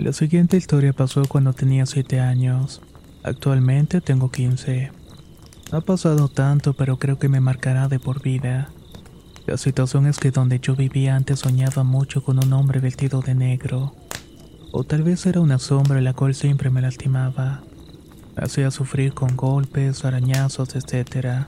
La 0.00 0.12
siguiente 0.12 0.56
historia 0.56 0.92
pasó 0.92 1.22
cuando 1.28 1.52
tenía 1.52 1.86
7 1.86 2.18
años. 2.18 2.80
Actualmente 3.22 4.00
tengo 4.00 4.32
15. 4.32 4.90
Ha 5.70 5.80
pasado 5.82 6.26
tanto, 6.26 6.72
pero 6.72 6.98
creo 6.98 7.20
que 7.20 7.28
me 7.28 7.38
marcará 7.38 7.86
de 7.86 8.00
por 8.00 8.22
vida. 8.22 8.72
La 9.46 9.56
situación 9.56 10.06
es 10.06 10.18
que 10.18 10.30
donde 10.30 10.60
yo 10.60 10.76
vivía 10.76 11.16
antes 11.16 11.40
soñaba 11.40 11.82
mucho 11.82 12.22
con 12.22 12.38
un 12.44 12.52
hombre 12.52 12.78
vestido 12.78 13.20
de 13.22 13.34
negro. 13.34 13.94
O 14.70 14.84
tal 14.84 15.02
vez 15.02 15.26
era 15.26 15.40
una 15.40 15.58
sombra 15.58 16.00
la 16.00 16.14
cual 16.14 16.34
siempre 16.34 16.70
me 16.70 16.80
lastimaba. 16.80 17.62
Hacía 18.36 18.70
sufrir 18.70 19.14
con 19.14 19.36
golpes, 19.36 20.04
arañazos, 20.04 20.76
etc. 20.76 21.46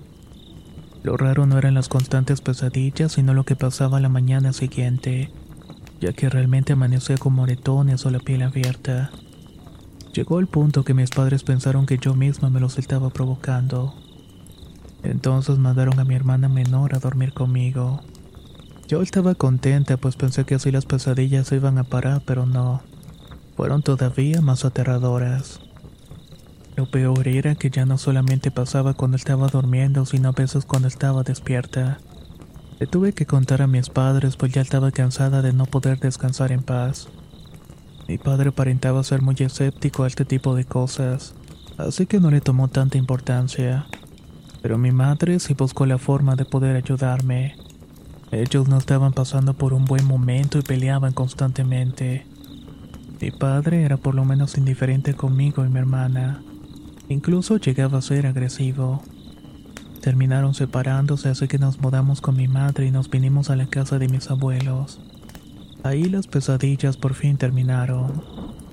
Lo 1.05 1.17
raro 1.17 1.47
no 1.47 1.57
eran 1.57 1.75
las 1.75 1.89
constantes 1.89 2.41
pesadillas, 2.41 3.13
sino 3.13 3.33
lo 3.33 3.45
que 3.45 3.57
pasaba 3.57 4.01
la 4.01 4.09
mañana 4.09 4.53
siguiente, 4.53 5.31
ya 6.01 6.13
que 6.13 6.29
realmente 6.29 6.73
amanecía 6.73 7.17
con 7.17 7.35
moretones 7.35 8.05
o 8.05 8.11
la 8.11 8.19
piel 8.19 8.43
abierta. 8.43 9.13
Llegó 10.13 10.41
el 10.41 10.49
punto 10.49 10.85
que 10.85 10.95
mis 10.95 11.11
padres 11.11 11.45
pensaron 11.45 11.87
que 11.87 11.99
yo 11.99 12.15
misma 12.15 12.51
me 12.51 12.61
los 12.61 12.79
estaba 12.79 13.11
provocando. 13.11 13.95
Entonces 15.05 15.59
mandaron 15.59 16.01
a 16.01 16.05
mi 16.05 16.15
hermana 16.15 16.49
menor 16.49 16.95
a 16.95 16.99
dormir 16.99 17.35
conmigo. 17.35 18.01
Yo 18.89 19.03
estaba 19.03 19.35
contenta 19.35 19.99
pues 19.99 20.17
pensé 20.17 20.45
que 20.45 20.55
así 20.55 20.71
las 20.71 20.87
pesadillas 20.87 21.49
se 21.49 21.57
iban 21.57 21.79
a 21.79 21.85
parar, 21.85 22.23
pero 22.25 22.47
no. 22.47 22.83
Fueron 23.57 23.83
todavía 23.83 24.41
más 24.41 24.65
aterradoras. 24.65 25.61
Lo 26.77 26.91
peor 26.91 27.29
era 27.29 27.55
que 27.55 27.71
ya 27.71 27.87
no 27.87 27.99
solamente 27.99 28.51
pasaba 28.51 28.95
cuando 28.95 29.17
estaba 29.17 29.49
durmiendo, 29.49 30.07
sino 30.07 30.31
a 30.31 30.33
veces 30.33 30.65
cuando 30.65 30.89
estaba 30.89 31.23
despierta. 31.23 31.99
Le 32.81 32.87
tuve 32.87 33.13
que 33.13 33.27
contar 33.27 33.63
a 33.63 33.67
mis 33.67 33.91
padres 33.91 34.37
pues 34.37 34.53
ya 34.53 34.63
estaba 34.63 34.91
cansada 34.91 35.43
de 35.43 35.53
no 35.53 35.67
poder 35.67 36.01
descansar 36.01 36.51
en 36.51 36.63
paz. 36.63 37.09
Mi 38.09 38.19
padre 38.19 38.51
aparentaba 38.51 39.05
ser 39.05 39.23
muy 39.23 39.37
escéptico 39.39 40.05
a 40.05 40.07
este 40.07 40.25
tipo 40.25 40.55
de 40.55 40.65
cosas, 40.65 41.35
así 41.79 42.07
que 42.07 42.21
no 42.21 42.31
le 42.31 42.41
tomó 42.41 42.69
tanta 42.69 42.99
importancia 42.99 43.87
pero 44.65 44.79
mi 44.79 44.93
madre 44.93 45.39
sí 45.41 45.53
buscó 45.53 45.85
la 45.85 45.99
forma 45.99 46.37
de 46.37 46.47
poder 46.47 46.75
ayudarme. 46.75 47.55
Ellos 48.33 48.67
no 48.67 48.79
estaban 48.79 49.13
pasando 49.13 49.53
por 49.53 49.75
un 49.75 49.85
buen 49.85 50.07
momento 50.07 50.59
y 50.59 50.63
peleaban 50.63 51.13
constantemente. 51.13 52.27
Mi 53.21 53.31
padre 53.31 53.83
era 53.83 53.99
por 53.99 54.15
lo 54.15 54.25
menos 54.25 54.57
indiferente 54.57 55.13
conmigo 55.13 55.67
y 55.67 55.69
mi 55.69 55.81
hermana. 55.81 56.43
Incluso 57.11 57.59
llegaba 57.59 57.99
a 57.99 58.01
ser 58.01 58.27
agresivo. 58.27 59.03
Terminaron 60.01 60.55
separándose 60.55 61.29
así 61.29 61.47
que 61.47 61.59
nos 61.59 61.79
mudamos 61.79 62.23
con 62.23 62.35
mi 62.35 62.49
madre 62.49 62.87
y 62.87 62.91
nos 62.91 63.11
vinimos 63.11 63.51
a 63.51 63.57
la 63.57 63.67
casa 63.67 63.99
de 63.99 64.09
mis 64.09 64.31
abuelos. 64.31 64.99
Ahí 65.83 66.05
las 66.05 66.27
pesadillas 66.27 66.97
por 66.97 67.13
fin 67.13 67.37
terminaron. 67.37 68.64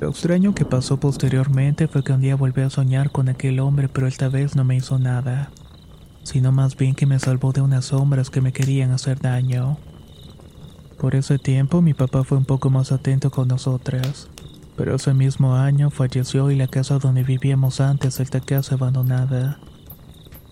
Lo 0.00 0.10
extraño 0.10 0.54
que 0.54 0.64
pasó 0.64 1.00
posteriormente 1.00 1.88
fue 1.88 2.04
que 2.04 2.12
un 2.12 2.20
día 2.20 2.36
volví 2.36 2.62
a 2.62 2.70
soñar 2.70 3.10
con 3.10 3.28
aquel 3.28 3.58
hombre, 3.58 3.88
pero 3.88 4.06
esta 4.06 4.28
vez 4.28 4.54
no 4.54 4.62
me 4.62 4.76
hizo 4.76 5.00
nada, 5.00 5.50
sino 6.22 6.52
más 6.52 6.76
bien 6.76 6.94
que 6.94 7.04
me 7.04 7.18
salvó 7.18 7.52
de 7.52 7.62
unas 7.62 7.86
sombras 7.86 8.30
que 8.30 8.40
me 8.40 8.52
querían 8.52 8.92
hacer 8.92 9.18
daño. 9.18 9.76
Por 11.00 11.16
ese 11.16 11.38
tiempo 11.38 11.82
mi 11.82 11.94
papá 11.94 12.22
fue 12.22 12.38
un 12.38 12.44
poco 12.44 12.70
más 12.70 12.92
atento 12.92 13.32
con 13.32 13.48
nosotras, 13.48 14.28
pero 14.76 14.94
ese 14.94 15.14
mismo 15.14 15.56
año 15.56 15.90
falleció 15.90 16.52
y 16.52 16.56
la 16.56 16.68
casa 16.68 17.00
donde 17.00 17.24
vivíamos 17.24 17.80
antes 17.80 18.20
esta 18.20 18.38
casa 18.38 18.76
abandonada. 18.76 19.58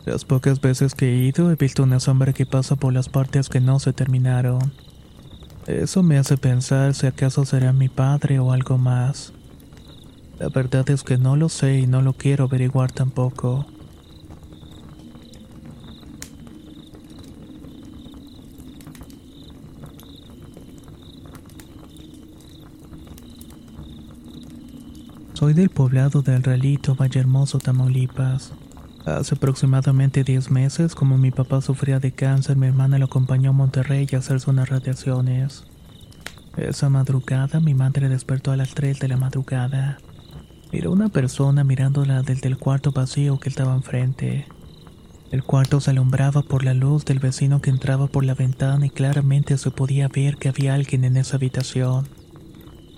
Las 0.05 0.25
pocas 0.25 0.61
veces 0.61 0.95
que 0.95 1.13
he 1.13 1.25
ido 1.25 1.53
he 1.53 1.55
visto 1.55 1.85
una 1.85 2.01
sombra 2.01 2.33
que 2.33 2.47
pasa 2.47 2.75
por 2.75 2.93
las 2.93 3.09
partes 3.09 3.49
que 3.49 3.61
no 3.61 3.79
se 3.79 3.93
terminaron. 3.93 4.73
Eso 5.69 6.03
me 6.03 6.19
hace 6.19 6.37
pensar 6.37 6.95
si 6.95 7.07
acaso 7.07 7.45
será 7.45 7.73
mi 7.73 7.89
padre 7.89 8.41
o 8.41 8.53
algo 8.53 8.79
más. 8.79 9.33
La 10.39 10.51
verdad 10.51 10.89
es 10.91 11.03
que 11.03 11.17
no 11.17 11.35
lo 11.35 11.49
sé 11.49 11.79
y 11.79 11.87
no 11.87 12.03
lo 12.03 12.13
quiero 12.13 12.45
averiguar 12.45 12.93
tampoco. 12.93 13.67
Soy 25.33 25.55
del 25.55 25.71
poblado 25.71 26.23
de 26.23 26.35
El 26.35 26.43
Realito, 26.43 26.95
Vallehermoso, 26.95 27.59
Tamaulipas. 27.59 28.53
Hace 29.07 29.37
aproximadamente 29.37 30.25
10 30.25 30.51
meses, 30.51 30.95
como 30.95 31.17
mi 31.17 31.31
papá 31.31 31.61
sufría 31.61 31.99
de 31.99 32.13
cáncer, 32.13 32.57
mi 32.57 32.67
hermana 32.67 32.99
lo 32.99 33.05
acompañó 33.05 33.51
a 33.51 33.53
Monterrey 33.53 34.07
a 34.13 34.17
hacerse 34.17 34.51
unas 34.51 34.69
radiaciones. 34.69 35.65
Esa 36.57 36.89
madrugada 36.89 37.61
mi 37.61 37.75
madre 37.75 38.09
despertó 38.09 38.51
a 38.51 38.57
las 38.57 38.75
3 38.75 38.99
de 38.99 39.09
la 39.09 39.17
madrugada. 39.17 39.99
Miró 40.73 40.91
una 40.93 41.09
persona 41.09 41.65
mirándola 41.65 42.23
desde 42.23 42.49
el 42.49 42.59
cuarto 42.59 42.93
vacío 42.93 43.39
que 43.39 43.49
estaba 43.49 43.75
enfrente. 43.75 44.47
El 45.31 45.43
cuarto 45.43 45.81
se 45.81 45.91
alumbraba 45.91 46.43
por 46.43 46.65
la 46.65 46.75
luz 46.75 47.05
del 47.05 47.19
vecino 47.19 47.61
que 47.61 47.71
entraba 47.71 48.07
por 48.07 48.25
la 48.25 48.35
ventana 48.35 48.87
y 48.87 48.91
claramente 48.91 49.59
se 49.59 49.71
podía 49.71 50.09
ver 50.09 50.37
que 50.37 50.49
había 50.49 50.75
alguien 50.75 51.05
en 51.05 51.17
esa 51.17 51.37
habitación. 51.37 52.09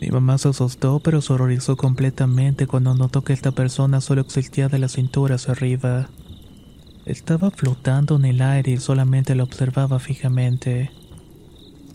Mi 0.00 0.08
mamá 0.08 0.38
se 0.38 0.48
asustó 0.48 1.00
pero 1.00 1.20
se 1.20 1.32
horrorizó 1.32 1.76
completamente 1.76 2.66
cuando 2.66 2.94
notó 2.94 3.22
que 3.22 3.32
esta 3.32 3.52
persona 3.52 4.00
solo 4.00 4.20
existía 4.20 4.68
de 4.68 4.78
la 4.78 4.88
cintura 4.88 5.36
hacia 5.36 5.52
arriba. 5.52 6.08
Estaba 7.04 7.50
flotando 7.50 8.16
en 8.16 8.26
el 8.26 8.42
aire 8.42 8.72
y 8.72 8.76
solamente 8.76 9.34
la 9.34 9.44
observaba 9.44 9.98
fijamente. 9.98 10.90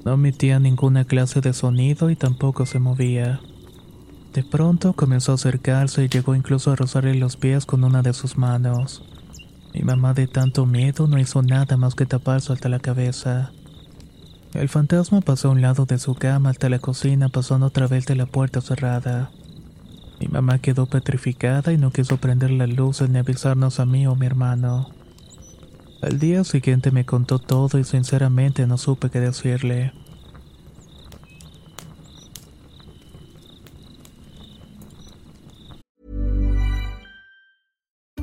No 0.05 0.13
emitía 0.13 0.59
ninguna 0.59 1.05
clase 1.05 1.39
de 1.39 1.53
sonido 1.53 2.09
y 2.09 2.15
tampoco 2.15 2.65
se 2.65 2.79
movía. 2.79 3.39
De 4.33 4.43
pronto 4.43 4.93
comenzó 4.93 5.33
a 5.33 5.35
acercarse 5.35 6.03
y 6.03 6.09
llegó 6.09 6.33
incluso 6.33 6.71
a 6.71 6.75
rozarle 6.75 7.13
los 7.13 7.37
pies 7.37 7.67
con 7.67 7.83
una 7.83 8.01
de 8.01 8.13
sus 8.13 8.35
manos. 8.35 9.03
Mi 9.75 9.81
mamá 9.81 10.15
de 10.15 10.25
tanto 10.25 10.65
miedo 10.65 11.07
no 11.07 11.19
hizo 11.19 11.43
nada 11.43 11.77
más 11.77 11.93
que 11.93 12.07
taparse 12.07 12.51
hasta 12.51 12.67
la 12.67 12.79
cabeza. 12.79 13.51
El 14.55 14.69
fantasma 14.69 15.21
pasó 15.21 15.49
a 15.49 15.51
un 15.51 15.61
lado 15.61 15.85
de 15.85 15.99
su 15.99 16.15
cama 16.15 16.49
hasta 16.49 16.69
la 16.69 16.79
cocina 16.79 17.29
pasando 17.29 17.67
a 17.67 17.69
través 17.69 18.07
de 18.07 18.15
la 18.15 18.25
puerta 18.25 18.59
cerrada. 18.59 19.29
Mi 20.19 20.27
mamá 20.27 20.57
quedó 20.57 20.87
petrificada 20.87 21.71
y 21.71 21.77
no 21.77 21.91
quiso 21.91 22.17
prender 22.17 22.49
las 22.51 22.69
luces 22.69 23.09
ni 23.09 23.19
avisarnos 23.19 23.79
a 23.79 23.85
mí 23.85 24.07
o 24.07 24.15
mi 24.15 24.25
hermano. 24.25 24.89
Al 26.01 26.17
día 26.17 26.43
siguiente 26.43 26.89
me 26.89 27.05
contó 27.05 27.37
todo 27.37 27.77
y 27.77 27.83
sinceramente 27.83 28.65
no 28.65 28.79
supe 28.79 29.11
qué 29.11 29.19
decirle. 29.19 29.93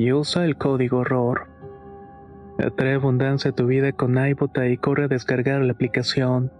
y 0.00 0.14
usa 0.14 0.46
el 0.46 0.56
código 0.56 1.00
horror. 1.00 1.46
Atrae 2.58 2.94
abundancia 2.94 3.50
a 3.50 3.54
tu 3.54 3.66
vida 3.66 3.92
con 3.92 4.16
iBota 4.16 4.66
y 4.66 4.78
corre 4.78 5.04
a 5.04 5.08
descargar 5.08 5.60
la 5.60 5.72
aplicación. 5.72 6.50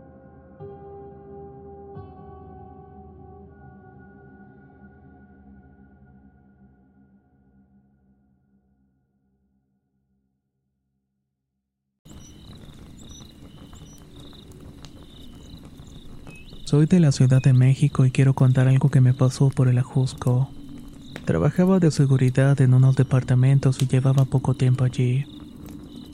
Soy 16.66 16.84
de 16.84 17.00
la 17.00 17.10
Ciudad 17.10 17.42
de 17.42 17.54
México 17.54 18.04
y 18.04 18.10
quiero 18.10 18.34
contar 18.34 18.68
algo 18.68 18.90
que 18.90 19.00
me 19.00 19.14
pasó 19.14 19.48
por 19.48 19.68
el 19.68 19.78
Ajusco. 19.78 20.50
Trabajaba 21.30 21.78
de 21.78 21.92
seguridad 21.92 22.60
en 22.60 22.74
unos 22.74 22.96
departamentos 22.96 23.80
y 23.80 23.86
llevaba 23.86 24.24
poco 24.24 24.54
tiempo 24.54 24.82
allí. 24.82 25.26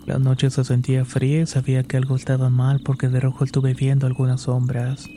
La 0.05 0.18
noche 0.18 0.50
se 0.50 0.62
sentía 0.62 1.07
fría 1.07 1.40
y 1.40 1.46
sabía 1.46 1.83
que 1.85 1.96
algo 1.96 2.16
estaba 2.16 2.50
mal 2.50 2.81
porque 2.81 3.09
de 3.09 3.20
rojo 3.20 3.42
estuve 3.42 3.72
viendo 3.72 4.07
algunas 4.07 4.42
sombras. 4.42 5.09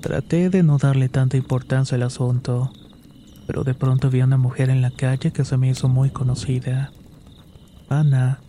Traté 0.00 0.50
de 0.50 0.64
no 0.64 0.78
darle 0.78 1.08
tanta 1.08 1.36
importancia 1.36 1.94
al 1.94 2.02
asunto, 2.02 2.72
pero 3.46 3.62
de 3.62 3.72
pronto 3.72 4.10
vi 4.10 4.18
a 4.18 4.24
una 4.24 4.36
mujer 4.36 4.68
en 4.68 4.82
la 4.82 4.90
calle 4.90 5.30
que 5.30 5.44
se 5.44 5.56
me 5.56 5.70
hizo 5.70 5.88
muy 5.88 6.10
conocida. 6.10 6.90
Ana, 7.88 8.40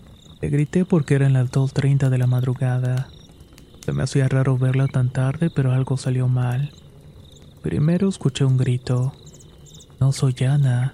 le 0.42 0.50
grité 0.50 0.84
porque 0.84 1.14
eran 1.14 1.34
las 1.34 1.52
2.30 1.52 2.10
de 2.10 2.18
la 2.18 2.26
madrugada. 2.26 3.08
Se 3.86 3.92
me 3.92 4.02
hacía 4.02 4.28
raro 4.28 4.58
verla 4.58 4.88
tan 4.88 5.12
tarde, 5.12 5.52
pero 5.52 5.74
algo 5.74 5.96
salió 5.96 6.28
mal. 6.28 6.72
Primero 7.62 8.10
escuché 8.10 8.46
un 8.46 8.58
grito. 8.58 9.14
No 10.00 10.14
soy 10.14 10.34
Ana. 10.48 10.94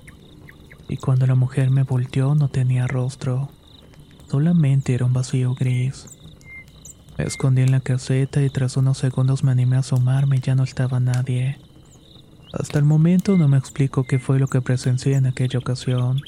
Y 0.90 0.98
cuando 0.98 1.28
la 1.28 1.36
mujer 1.36 1.70
me 1.70 1.84
volteó 1.84 2.34
no 2.34 2.50
tenía 2.50 2.88
rostro. 2.88 3.50
Solamente 4.30 4.96
era 4.96 5.06
un 5.06 5.14
vacío 5.14 5.54
gris. 5.54 6.08
Me 7.18 7.26
escondí 7.26 7.62
en 7.62 7.72
la 7.72 7.80
caseta 7.80 8.42
y 8.42 8.50
tras 8.50 8.78
unos 8.78 8.98
segundos 8.98 9.44
me 9.44 9.52
animé 9.52 9.76
a 9.76 9.80
asomarme 9.80 10.38
y 10.38 10.42
ya 10.42 10.56
no 10.56 10.64
estaba 10.64 11.00
nadie. 11.00 11.58
Hasta 12.52 12.80
el 12.80 12.86
momento 12.86 13.38
no 13.38 13.48
me 13.48 13.58
explico 13.58 14.06
qué 14.06 14.18
fue 14.18 14.40
lo 14.40 14.48
que 14.48 14.62
presencié 14.62 15.16
en 15.16 15.28
aquella 15.28 15.60
ocasión. 15.60 16.22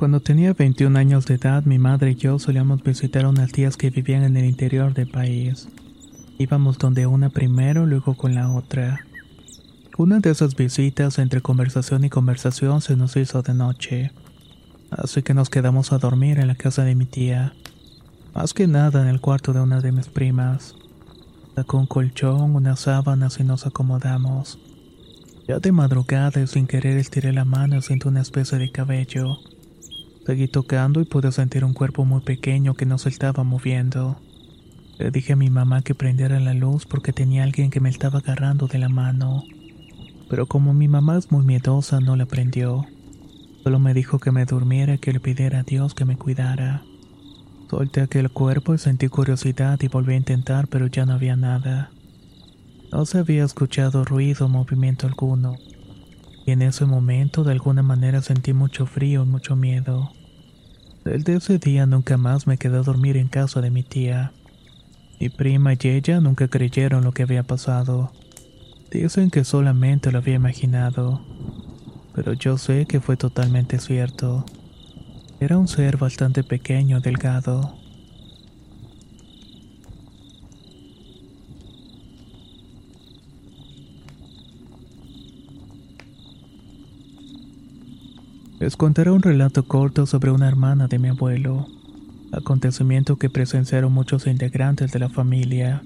Cuando 0.00 0.20
tenía 0.20 0.54
21 0.54 0.98
años 0.98 1.26
de 1.26 1.34
edad, 1.34 1.66
mi 1.66 1.78
madre 1.78 2.12
y 2.12 2.14
yo 2.14 2.38
solíamos 2.38 2.82
visitar 2.82 3.26
a 3.26 3.28
unas 3.28 3.52
tías 3.52 3.76
que 3.76 3.90
vivían 3.90 4.22
en 4.22 4.34
el 4.38 4.46
interior 4.46 4.94
del 4.94 5.10
país. 5.10 5.68
Íbamos 6.38 6.78
donde 6.78 7.06
una 7.06 7.28
primero, 7.28 7.84
luego 7.84 8.14
con 8.14 8.34
la 8.34 8.50
otra. 8.50 9.04
Una 9.98 10.20
de 10.20 10.30
esas 10.30 10.56
visitas, 10.56 11.18
entre 11.18 11.42
conversación 11.42 12.02
y 12.02 12.08
conversación, 12.08 12.80
se 12.80 12.96
nos 12.96 13.14
hizo 13.18 13.42
de 13.42 13.52
noche. 13.52 14.12
Así 14.90 15.20
que 15.20 15.34
nos 15.34 15.50
quedamos 15.50 15.92
a 15.92 15.98
dormir 15.98 16.38
en 16.38 16.46
la 16.46 16.54
casa 16.54 16.82
de 16.82 16.94
mi 16.94 17.04
tía. 17.04 17.52
Más 18.34 18.54
que 18.54 18.66
nada 18.66 19.02
en 19.02 19.08
el 19.08 19.20
cuarto 19.20 19.52
de 19.52 19.60
una 19.60 19.82
de 19.82 19.92
mis 19.92 20.08
primas. 20.08 20.76
Sacó 21.54 21.76
un 21.76 21.86
colchón, 21.86 22.56
unas 22.56 22.80
sábanas 22.80 23.38
y 23.38 23.44
nos 23.44 23.66
acomodamos. 23.66 24.58
Ya 25.46 25.58
de 25.58 25.72
madrugada 25.72 26.40
y 26.40 26.46
sin 26.46 26.66
querer 26.66 26.96
estiré 26.96 27.34
la 27.34 27.44
mano 27.44 27.76
y 27.76 27.82
sentí 27.82 28.08
una 28.08 28.22
especie 28.22 28.56
de 28.56 28.72
cabello. 28.72 29.36
Seguí 30.26 30.48
tocando 30.48 31.00
y 31.00 31.04
pude 31.04 31.32
sentir 31.32 31.64
un 31.64 31.72
cuerpo 31.72 32.04
muy 32.04 32.20
pequeño 32.20 32.74
que 32.74 32.86
no 32.86 32.98
se 32.98 33.08
estaba 33.08 33.42
moviendo. 33.42 34.20
Le 34.98 35.10
dije 35.10 35.32
a 35.32 35.36
mi 35.36 35.48
mamá 35.48 35.82
que 35.82 35.94
prendiera 35.94 36.38
la 36.40 36.52
luz 36.52 36.84
porque 36.84 37.12
tenía 37.12 37.42
alguien 37.42 37.70
que 37.70 37.80
me 37.80 37.88
estaba 37.88 38.18
agarrando 38.18 38.66
de 38.66 38.78
la 38.78 38.88
mano. 38.90 39.44
Pero 40.28 40.46
como 40.46 40.74
mi 40.74 40.88
mamá 40.88 41.16
es 41.16 41.32
muy 41.32 41.44
miedosa, 41.44 42.00
no 42.00 42.16
la 42.16 42.26
prendió. 42.26 42.84
Solo 43.64 43.78
me 43.78 43.94
dijo 43.94 44.18
que 44.18 44.30
me 44.30 44.44
durmiera 44.44 44.94
y 44.94 44.98
que 44.98 45.12
le 45.12 45.20
pidiera 45.20 45.60
a 45.60 45.62
Dios 45.62 45.94
que 45.94 46.04
me 46.04 46.16
cuidara. 46.16 46.82
Solté 47.70 48.00
aquel 48.00 48.30
cuerpo 48.30 48.74
y 48.74 48.78
sentí 48.78 49.08
curiosidad 49.08 49.78
y 49.80 49.88
volví 49.88 50.14
a 50.14 50.18
intentar, 50.18 50.68
pero 50.68 50.86
ya 50.86 51.06
no 51.06 51.14
había 51.14 51.36
nada. 51.36 51.90
No 52.92 53.06
se 53.06 53.18
había 53.18 53.44
escuchado 53.44 54.04
ruido 54.04 54.46
o 54.46 54.48
movimiento 54.48 55.06
alguno. 55.06 55.56
Y 56.46 56.52
en 56.52 56.62
ese 56.62 56.84
momento 56.86 57.44
de 57.44 57.52
alguna 57.52 57.82
manera 57.82 58.22
sentí 58.22 58.52
mucho 58.52 58.86
frío 58.86 59.22
y 59.22 59.26
mucho 59.26 59.56
miedo. 59.56 60.12
Desde 61.04 61.36
ese 61.36 61.58
día 61.58 61.86
nunca 61.86 62.16
más 62.16 62.46
me 62.46 62.58
quedé 62.58 62.78
a 62.78 62.82
dormir 62.82 63.16
en 63.16 63.28
casa 63.28 63.60
de 63.60 63.70
mi 63.70 63.82
tía. 63.82 64.32
Mi 65.18 65.28
prima 65.28 65.72
y 65.72 65.78
ella 65.82 66.20
nunca 66.20 66.48
creyeron 66.48 67.04
lo 67.04 67.12
que 67.12 67.22
había 67.22 67.42
pasado. 67.42 68.12
Dicen 68.90 69.30
que 69.30 69.44
solamente 69.44 70.12
lo 70.12 70.18
había 70.18 70.34
imaginado. 70.34 71.24
Pero 72.14 72.32
yo 72.34 72.58
sé 72.58 72.86
que 72.86 73.00
fue 73.00 73.16
totalmente 73.16 73.78
cierto. 73.78 74.44
Era 75.40 75.56
un 75.56 75.68
ser 75.68 75.96
bastante 75.96 76.44
pequeño, 76.44 77.00
delgado. 77.00 77.79
Les 88.60 88.76
contaré 88.76 89.10
un 89.10 89.22
relato 89.22 89.62
corto 89.64 90.04
sobre 90.04 90.30
una 90.30 90.46
hermana 90.46 90.86
de 90.86 90.98
mi 90.98 91.08
abuelo, 91.08 91.66
acontecimiento 92.30 93.16
que 93.16 93.30
presenciaron 93.30 93.90
muchos 93.90 94.26
integrantes 94.26 94.92
de 94.92 94.98
la 94.98 95.08
familia. 95.08 95.82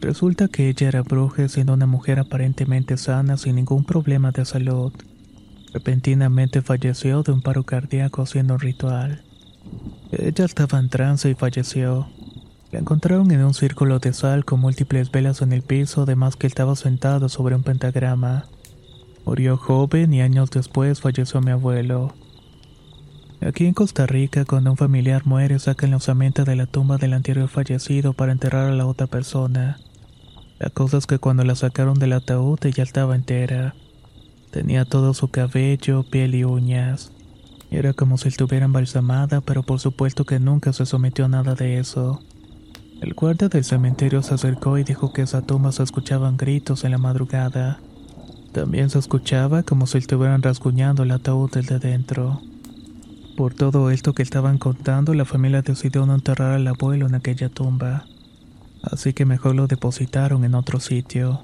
Resulta 0.00 0.46
que 0.46 0.68
ella 0.68 0.86
era 0.86 1.02
bruja 1.02 1.48
siendo 1.48 1.74
una 1.74 1.86
mujer 1.86 2.20
aparentemente 2.20 2.96
sana 2.96 3.36
sin 3.36 3.56
ningún 3.56 3.82
problema 3.84 4.30
de 4.30 4.44
salud. 4.44 4.92
Repentinamente 5.74 6.62
falleció 6.62 7.24
de 7.24 7.32
un 7.32 7.42
paro 7.42 7.64
cardíaco 7.64 8.22
haciendo 8.22 8.54
un 8.54 8.60
ritual. 8.60 9.24
Ella 10.12 10.44
estaba 10.44 10.78
en 10.78 10.88
trance 10.88 11.30
y 11.30 11.34
falleció. 11.34 12.06
La 12.70 12.78
encontraron 12.78 13.28
en 13.32 13.42
un 13.42 13.54
círculo 13.54 13.98
de 13.98 14.12
sal 14.12 14.44
con 14.44 14.60
múltiples 14.60 15.10
velas 15.10 15.42
en 15.42 15.52
el 15.52 15.62
piso, 15.62 16.02
además 16.02 16.36
que 16.36 16.46
estaba 16.46 16.76
sentado 16.76 17.28
sobre 17.28 17.56
un 17.56 17.64
pentagrama. 17.64 18.44
Murió 19.24 19.56
joven 19.56 20.12
y 20.12 20.20
años 20.20 20.50
después 20.50 21.00
falleció 21.00 21.40
mi 21.40 21.50
abuelo. 21.52 22.12
Aquí 23.40 23.66
en 23.66 23.74
Costa 23.74 24.06
Rica, 24.06 24.44
cuando 24.44 24.70
un 24.70 24.76
familiar 24.76 25.26
muere, 25.26 25.58
sacan 25.58 25.90
la 25.90 25.96
osamenta 25.96 26.44
de 26.44 26.54
la 26.54 26.66
tumba 26.66 26.96
del 26.96 27.12
anterior 27.12 27.48
fallecido 27.48 28.12
para 28.12 28.32
enterrar 28.32 28.70
a 28.70 28.74
la 28.74 28.86
otra 28.86 29.06
persona. 29.06 29.78
La 30.60 30.70
cosa 30.70 30.98
es 30.98 31.06
que 31.06 31.18
cuando 31.18 31.42
la 31.42 31.56
sacaron 31.56 31.98
del 31.98 32.12
ataúd 32.12 32.58
ella 32.64 32.84
estaba 32.84 33.16
entera. 33.16 33.74
Tenía 34.52 34.84
todo 34.84 35.12
su 35.12 35.28
cabello, 35.28 36.04
piel 36.04 36.36
y 36.36 36.44
uñas. 36.44 37.10
Era 37.70 37.94
como 37.94 38.18
si 38.18 38.28
estuviera 38.28 38.66
embalsamada, 38.66 39.40
pero 39.40 39.62
por 39.62 39.80
supuesto 39.80 40.24
que 40.24 40.38
nunca 40.38 40.72
se 40.72 40.86
sometió 40.86 41.24
a 41.24 41.28
nada 41.28 41.54
de 41.54 41.78
eso. 41.78 42.22
El 43.00 43.14
guardia 43.14 43.48
del 43.48 43.64
cementerio 43.64 44.22
se 44.22 44.34
acercó 44.34 44.78
y 44.78 44.84
dijo 44.84 45.12
que 45.12 45.22
esa 45.22 45.42
tumba 45.42 45.72
se 45.72 45.82
escuchaban 45.82 46.36
gritos 46.36 46.84
en 46.84 46.92
la 46.92 46.98
madrugada. 46.98 47.80
También 48.52 48.90
se 48.90 48.98
escuchaba 48.98 49.62
como 49.62 49.86
si 49.86 49.96
estuvieran 49.96 50.42
rasguñando 50.42 51.04
el 51.04 51.10
ataúd 51.10 51.50
desde 51.50 51.78
dentro. 51.78 52.42
Por 53.34 53.54
todo 53.54 53.90
esto 53.90 54.12
que 54.12 54.22
estaban 54.22 54.58
contando, 54.58 55.14
la 55.14 55.24
familia 55.24 55.62
decidió 55.62 56.04
no 56.04 56.14
enterrar 56.14 56.52
al 56.52 56.66
abuelo 56.66 57.06
en 57.06 57.14
aquella 57.14 57.48
tumba. 57.48 58.04
Así 58.82 59.14
que 59.14 59.24
mejor 59.24 59.54
lo 59.54 59.66
depositaron 59.66 60.44
en 60.44 60.54
otro 60.54 60.80
sitio. 60.80 61.40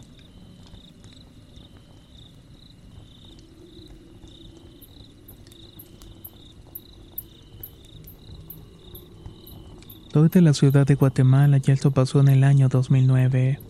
Soy 10.12 10.28
de 10.28 10.42
la 10.42 10.52
ciudad 10.52 10.86
de 10.86 10.96
Guatemala 10.96 11.60
y 11.64 11.70
esto 11.70 11.90
pasó 11.90 12.20
en 12.20 12.28
el 12.28 12.44
año 12.44 12.68
2009. 12.68 13.60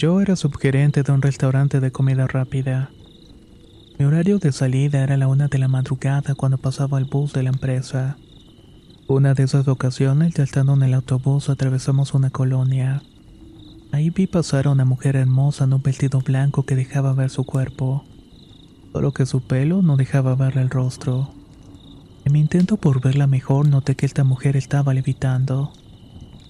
Yo 0.00 0.22
era 0.22 0.34
subgerente 0.34 1.02
de 1.02 1.12
un 1.12 1.20
restaurante 1.20 1.78
de 1.78 1.92
comida 1.92 2.26
rápida. 2.26 2.88
Mi 3.98 4.06
horario 4.06 4.38
de 4.38 4.50
salida 4.50 5.02
era 5.02 5.18
la 5.18 5.28
una 5.28 5.48
de 5.48 5.58
la 5.58 5.68
madrugada 5.68 6.34
cuando 6.34 6.56
pasaba 6.56 6.98
el 6.98 7.04
bus 7.04 7.34
de 7.34 7.42
la 7.42 7.50
empresa. 7.50 8.16
Una 9.08 9.34
de 9.34 9.42
esas 9.42 9.68
ocasiones, 9.68 10.32
ya 10.32 10.44
en 10.58 10.82
el 10.82 10.94
autobús, 10.94 11.50
atravesamos 11.50 12.14
una 12.14 12.30
colonia. 12.30 13.02
Ahí 13.92 14.08
vi 14.08 14.26
pasar 14.26 14.68
a 14.68 14.70
una 14.70 14.86
mujer 14.86 15.16
hermosa 15.16 15.64
en 15.64 15.74
un 15.74 15.82
vestido 15.82 16.20
blanco 16.20 16.62
que 16.62 16.76
dejaba 16.76 17.12
ver 17.12 17.28
su 17.28 17.44
cuerpo, 17.44 18.06
solo 18.94 19.12
que 19.12 19.26
su 19.26 19.42
pelo 19.42 19.82
no 19.82 19.98
dejaba 19.98 20.34
ver 20.34 20.56
el 20.56 20.70
rostro. 20.70 21.34
En 22.24 22.32
mi 22.32 22.40
intento 22.40 22.78
por 22.78 23.02
verla 23.02 23.26
mejor 23.26 23.68
noté 23.68 23.96
que 23.96 24.06
esta 24.06 24.24
mujer 24.24 24.56
estaba 24.56 24.94
levitando. 24.94 25.74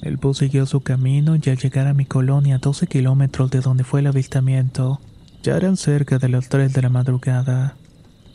El 0.03 0.17
bus 0.17 0.39
siguió 0.39 0.65
su 0.65 0.81
camino 0.81 1.37
y 1.37 1.51
al 1.51 1.59
llegar 1.59 1.87
a 1.87 1.95
mi 1.95 2.07
colonia 2.07 2.57
a 2.57 2.59
12 2.59 2.87
kilómetros 2.87 3.51
de 3.51 3.61
donde 3.61 3.85
fue 3.85 4.01
el 4.01 4.07
avistamiento, 4.07 5.01
ya 5.43 5.57
eran 5.57 5.77
cerca 5.77 6.19
de 6.19 6.29
las 6.29 6.49
3 6.49 6.73
de 6.73 6.83
la 6.83 6.89
madrugada. 6.89 7.77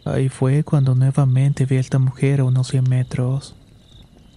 Ahí 0.05 0.29
fue 0.29 0.63
cuando 0.63 0.93
nuevamente 0.93 1.65
vi 1.65 1.77
a 1.77 1.79
esta 1.79 1.97
mujer 1.97 2.41
a 2.41 2.43
unos 2.43 2.67
100 2.67 2.87
metros. 2.87 3.55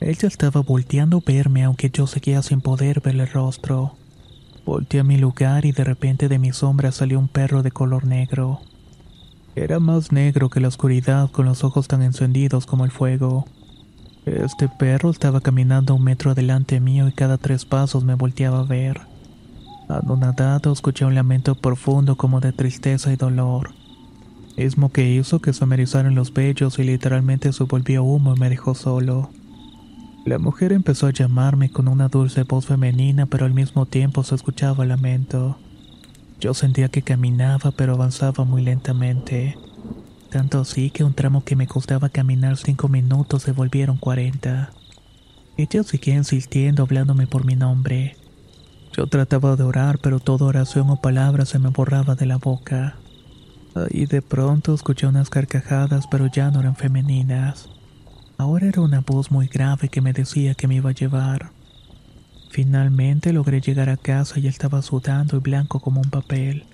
Ella 0.00 0.28
estaba 0.28 0.62
volteando 0.62 1.18
a 1.18 1.22
verme 1.26 1.64
aunque 1.64 1.90
yo 1.90 2.06
seguía 2.06 2.40
sin 2.40 2.62
poder 2.62 3.00
verle 3.02 3.24
el 3.24 3.30
rostro. 3.30 3.94
Volteé 4.64 5.00
a 5.00 5.04
mi 5.04 5.18
lugar 5.18 5.66
y 5.66 5.72
de 5.72 5.84
repente 5.84 6.28
de 6.28 6.38
mi 6.38 6.52
sombra 6.52 6.92
salió 6.92 7.18
un 7.18 7.28
perro 7.28 7.62
de 7.62 7.70
color 7.70 8.06
negro. 8.06 8.60
Era 9.54 9.80
más 9.80 10.12
negro 10.12 10.48
que 10.48 10.60
la 10.60 10.68
oscuridad 10.68 11.30
con 11.30 11.44
los 11.44 11.64
ojos 11.64 11.88
tan 11.88 12.02
encendidos 12.02 12.64
como 12.64 12.84
el 12.84 12.90
fuego. 12.90 13.46
Este 14.36 14.68
perro 14.68 15.08
estaba 15.10 15.40
caminando 15.40 15.94
un 15.94 16.04
metro 16.04 16.32
adelante 16.32 16.80
mío 16.80 17.08
y 17.08 17.12
cada 17.12 17.38
tres 17.38 17.64
pasos 17.64 18.04
me 18.04 18.14
volteaba 18.14 18.60
a 18.60 18.64
ver. 18.64 19.00
Anonadado 19.88 20.70
escuché 20.70 21.06
un 21.06 21.14
lamento 21.14 21.54
profundo 21.54 22.16
como 22.16 22.40
de 22.40 22.52
tristeza 22.52 23.10
y 23.10 23.16
dolor. 23.16 23.70
Mismo 24.58 24.90
que 24.90 25.10
hizo 25.10 25.40
que 25.40 25.54
se 25.54 25.64
me 25.64 25.78
los 25.78 26.34
vellos 26.34 26.78
y 26.78 26.84
literalmente 26.84 27.52
se 27.54 27.64
volvió 27.64 28.04
humo 28.04 28.34
y 28.36 28.38
me 28.38 28.50
dejó 28.50 28.74
solo. 28.74 29.30
La 30.26 30.38
mujer 30.38 30.72
empezó 30.72 31.06
a 31.06 31.12
llamarme 31.12 31.70
con 31.70 31.88
una 31.88 32.08
dulce 32.08 32.42
voz 32.42 32.66
femenina, 32.66 33.24
pero 33.24 33.46
al 33.46 33.54
mismo 33.54 33.86
tiempo 33.86 34.24
se 34.24 34.34
escuchaba 34.34 34.84
lamento. 34.84 35.56
Yo 36.38 36.52
sentía 36.52 36.90
que 36.90 37.00
caminaba, 37.00 37.70
pero 37.70 37.94
avanzaba 37.94 38.44
muy 38.44 38.60
lentamente. 38.62 39.56
Tanto 40.30 40.60
así 40.60 40.90
que 40.90 41.04
un 41.04 41.14
tramo 41.14 41.42
que 41.44 41.56
me 41.56 41.66
costaba 41.66 42.10
caminar 42.10 42.56
cinco 42.58 42.88
minutos 42.88 43.42
se 43.42 43.52
volvieron 43.52 43.96
cuarenta. 43.96 44.70
Ella 45.56 45.82
seguía 45.82 46.14
insistiendo 46.14 46.82
hablándome 46.82 47.26
por 47.26 47.44
mi 47.44 47.56
nombre. 47.56 48.16
Yo 48.96 49.06
trataba 49.06 49.56
de 49.56 49.62
orar, 49.62 49.98
pero 50.02 50.20
toda 50.20 50.46
oración 50.46 50.90
o 50.90 51.00
palabra 51.00 51.44
se 51.46 51.58
me 51.58 51.70
borraba 51.70 52.14
de 52.14 52.26
la 52.26 52.36
boca. 52.36 52.96
Y 53.90 54.06
de 54.06 54.22
pronto 54.22 54.74
escuché 54.74 55.06
unas 55.06 55.30
carcajadas, 55.30 56.06
pero 56.10 56.26
ya 56.26 56.50
no 56.50 56.60
eran 56.60 56.76
femeninas. 56.76 57.68
Ahora 58.36 58.66
era 58.66 58.82
una 58.82 59.00
voz 59.00 59.30
muy 59.30 59.46
grave 59.46 59.88
que 59.88 60.00
me 60.00 60.12
decía 60.12 60.54
que 60.54 60.68
me 60.68 60.76
iba 60.76 60.90
a 60.90 60.94
llevar. 60.94 61.52
Finalmente 62.50 63.32
logré 63.32 63.60
llegar 63.60 63.88
a 63.88 63.96
casa 63.96 64.38
y 64.40 64.46
estaba 64.46 64.82
sudando 64.82 65.36
y 65.36 65.40
blanco 65.40 65.80
como 65.80 66.00
un 66.00 66.10
papel. 66.10 66.64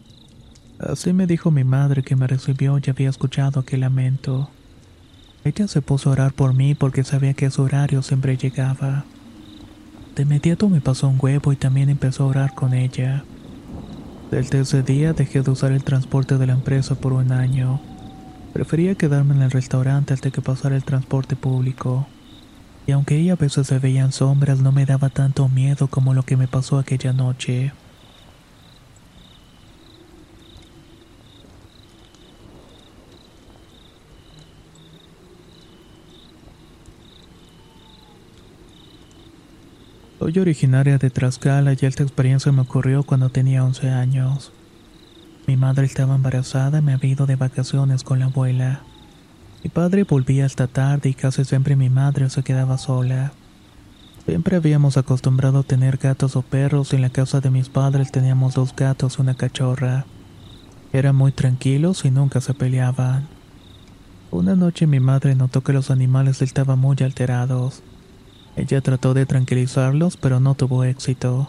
Así 0.79 1.13
me 1.13 1.27
dijo 1.27 1.51
mi 1.51 1.63
madre 1.63 2.03
que 2.03 2.17
me 2.17 2.27
recibió 2.27 2.79
y 2.79 2.91
había 2.91 3.09
escuchado 3.09 3.61
aquel 3.61 3.81
lamento. 3.81 4.51
Ella 5.45 5.69
se 5.69 5.83
puso 5.83 6.09
a 6.09 6.13
orar 6.15 6.33
por 6.33 6.55
mí 6.55 6.75
porque 6.75 7.05
sabía 7.05 7.35
que 7.35 7.47
a 7.47 7.51
su 7.51 7.63
horario 7.63 8.03
siempre 8.03 8.37
llegaba. 8.37 9.05
De 10.17 10.23
inmediato 10.23 10.69
me 10.69 10.81
pasó 10.81 11.09
un 11.09 11.19
huevo 11.21 11.53
y 11.53 11.57
también 11.57 11.91
empezó 11.91 12.25
a 12.25 12.29
orar 12.29 12.55
con 12.55 12.75
ella. 12.75 13.25
Desde 14.31 14.61
ese 14.61 14.83
día 14.83 15.13
dejé 15.13 15.43
de 15.43 15.51
usar 15.51 15.71
el 15.71 15.85
transporte 15.85 16.39
de 16.39 16.47
la 16.47 16.55
empresa 16.55 16.95
por 16.97 17.13
un 17.13 17.31
año. 17.31 17.81
Prefería 18.53 18.95
quedarme 18.95 19.35
en 19.35 19.43
el 19.43 19.51
restaurante 19.51 20.15
hasta 20.15 20.31
que 20.31 20.41
pasara 20.41 20.77
el 20.77 20.85
transporte 20.85 21.37
público. 21.37 22.07
Y 22.87 22.93
aunque 22.93 23.17
ella 23.17 23.35
a 23.35 23.37
veces 23.37 23.67
se 23.67 23.79
veían 23.79 24.13
sombras, 24.13 24.61
no 24.61 24.73
me 24.73 24.87
daba 24.87 25.09
tanto 25.09 25.49
miedo 25.49 25.89
como 25.89 26.15
lo 26.15 26.25
que 26.25 26.37
me 26.37 26.49
pasó 26.49 26.79
aquella 26.79 27.13
noche. 27.13 27.73
Soy 40.25 40.39
originaria 40.39 40.97
de 40.97 41.11
Tlaxcala 41.11 41.75
y 41.75 41.85
esta 41.85 42.03
experiencia 42.03 42.51
me 42.51 42.63
ocurrió 42.63 43.03
cuando 43.03 43.29
tenía 43.29 43.63
11 43.63 43.91
años. 43.91 44.53
Mi 45.47 45.55
madre 45.59 45.85
estaba 45.85 46.15
embarazada 46.15 46.79
y 46.79 46.81
me 46.81 46.95
había 46.95 47.11
ido 47.11 47.27
de 47.27 47.37
vacaciones 47.37 48.05
con 48.05 48.21
la 48.21 48.25
abuela. 48.25 48.81
Mi 49.63 49.69
padre 49.69 50.05
volvía 50.05 50.47
hasta 50.47 50.67
tarde 50.67 51.11
y 51.11 51.13
casi 51.13 51.45
siempre 51.45 51.77
mi 51.77 51.91
madre 51.91 52.31
se 52.31 52.43
quedaba 52.43 52.79
sola. 52.79 53.33
Siempre 54.25 54.57
habíamos 54.57 54.97
acostumbrado 54.97 55.59
a 55.59 55.63
tener 55.63 55.99
gatos 55.99 56.37
o 56.37 56.41
perros 56.41 56.95
y 56.95 56.97
en 56.97 57.03
la 57.03 57.11
casa 57.11 57.43
de 57.43 57.51
mis 57.51 57.69
padres 57.69 58.11
teníamos 58.11 58.55
dos 58.55 58.75
gatos 58.75 59.19
y 59.19 59.21
una 59.21 59.35
cachorra. 59.35 60.07
Eran 60.95 61.17
muy 61.17 61.33
tranquilos 61.33 62.07
y 62.07 62.11
nunca 62.11 62.41
se 62.41 62.55
peleaban. 62.55 63.29
Una 64.31 64.57
noche 64.57 64.87
mi 64.87 65.01
madre 65.01 65.35
notó 65.35 65.63
que 65.63 65.75
los 65.75 65.91
animales 65.91 66.41
estaban 66.41 66.79
muy 66.79 66.97
alterados. 67.03 67.83
Ella 68.57 68.81
trató 68.81 69.15
de 69.15 69.27
tranquilizarlos, 69.27 70.17
pero 70.17 70.41
no 70.41 70.55
tuvo 70.55 70.85
éxito. 70.85 71.49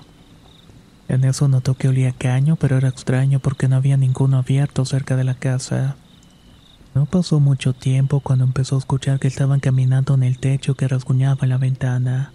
En 1.07 1.23
eso 1.23 1.47
notó 1.47 1.75
que 1.75 1.87
olía 1.87 2.11
caño, 2.11 2.55
pero 2.55 2.77
era 2.77 2.89
extraño 2.89 3.39
porque 3.39 3.67
no 3.67 3.75
había 3.75 3.95
ninguno 3.95 4.37
abierto 4.37 4.85
cerca 4.85 5.15
de 5.15 5.23
la 5.23 5.35
casa. 5.35 5.97
No 6.95 7.05
pasó 7.05 7.39
mucho 7.39 7.73
tiempo 7.73 8.21
cuando 8.21 8.45
empezó 8.45 8.75
a 8.75 8.79
escuchar 8.79 9.19
que 9.19 9.27
estaban 9.27 9.59
caminando 9.59 10.15
en 10.15 10.23
el 10.23 10.39
techo 10.39 10.75
que 10.75 10.87
rasguñaba 10.87 11.45
la 11.45 11.57
ventana. 11.57 12.31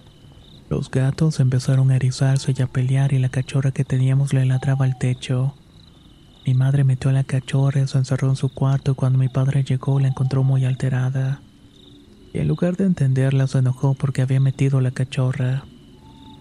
Los 0.69 0.89
gatos 0.91 1.41
empezaron 1.41 1.91
a 1.91 1.97
erizarse 1.97 2.55
y 2.57 2.63
a 2.63 2.69
pelear 2.69 3.13
y 3.13 3.19
la 3.19 3.31
cachorra 3.31 3.73
que 3.73 3.85
teníamos 3.85 4.33
le 4.33 4.45
ladraba 4.45 4.85
al 4.85 4.99
techo. 4.99 5.55
Mi 6.47 6.55
madre 6.55 6.85
metió 6.85 7.11
a 7.11 7.15
la 7.15 7.25
cachorra 7.25 7.81
y 7.81 7.89
se 7.89 7.99
encerró 7.99 8.29
en 8.29 8.37
su 8.37 8.51
cuarto 8.51 8.95
cuando 8.95 9.19
mi 9.19 9.29
padre 9.29 9.65
llegó 9.65 9.99
la 9.99 10.09
encontró 10.09 10.45
muy 10.45 10.65
alterada. 10.65 11.41
Y 12.33 12.39
en 12.39 12.49
lugar 12.49 12.77
de 12.77 12.85
entenderla 12.85 13.47
se 13.47 13.59
enojó 13.59 13.95
porque 13.95 14.23
había 14.23 14.41
metido 14.41 14.81
la 14.81 14.91
cachorra. 14.91 15.65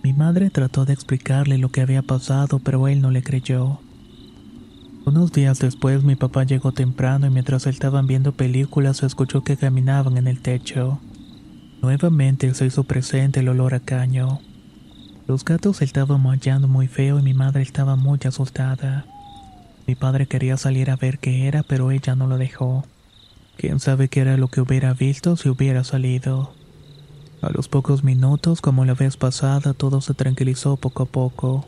Mi 0.04 0.14
madre 0.14 0.50
trató 0.50 0.86
de 0.86 0.94
explicarle 0.94 1.58
lo 1.58 1.70
que 1.70 1.82
había 1.82 2.02
pasado, 2.02 2.60
pero 2.60 2.88
él 2.88 3.02
no 3.02 3.12
le 3.12 3.24
creyó. 3.24 3.80
Unos 5.06 5.32
días 5.32 5.60
después 5.60 6.04
mi 6.04 6.16
papá 6.16 6.44
llegó 6.44 6.72
temprano 6.72 7.26
y 7.26 7.30
mientras 7.30 7.66
estaban 7.68 8.06
viendo 8.06 8.34
películas 8.34 8.98
se 8.98 9.08
escuchó 9.08 9.44
que 9.44 9.58
caminaban 9.58 10.18
en 10.18 10.28
el 10.28 10.42
techo. 10.42 11.00
Nuevamente 11.82 12.54
se 12.54 12.66
hizo 12.66 12.84
presente 12.84 13.40
el 13.40 13.50
olor 13.50 13.74
a 13.74 13.80
caño. 13.80 14.40
Los 15.28 15.46
gatos 15.46 15.82
estaban 15.82 16.22
maullando 16.22 16.68
muy 16.68 16.88
feo 16.88 17.20
y 17.20 17.24
mi 17.24 17.34
madre 17.34 17.62
estaba 17.62 17.96
muy 17.96 18.20
asustada. 18.26 19.06
Mi 19.88 19.96
padre 19.96 20.28
quería 20.28 20.58
salir 20.58 20.92
a 20.92 20.96
ver 20.96 21.20
qué 21.20 21.48
era, 21.48 21.64
pero 21.64 21.92
ella 21.92 22.16
no 22.16 22.28
lo 22.28 22.38
dejó. 22.38 22.86
Quién 23.60 23.82
sabe 23.82 24.08
qué 24.08 24.22
era 24.22 24.38
lo 24.38 24.48
que 24.48 24.62
hubiera 24.62 24.94
visto 24.94 25.36
si 25.36 25.50
hubiera 25.50 25.84
salido. 25.84 26.54
A 27.42 27.50
los 27.50 27.68
pocos 27.68 28.06
minutos, 28.06 28.62
como 28.62 28.86
la 28.86 28.94
vez 28.94 29.18
pasada, 29.18 29.74
todo 29.74 30.00
se 30.00 30.14
tranquilizó 30.14 30.78
poco 30.78 31.04
a 31.04 31.06
poco. 31.08 31.68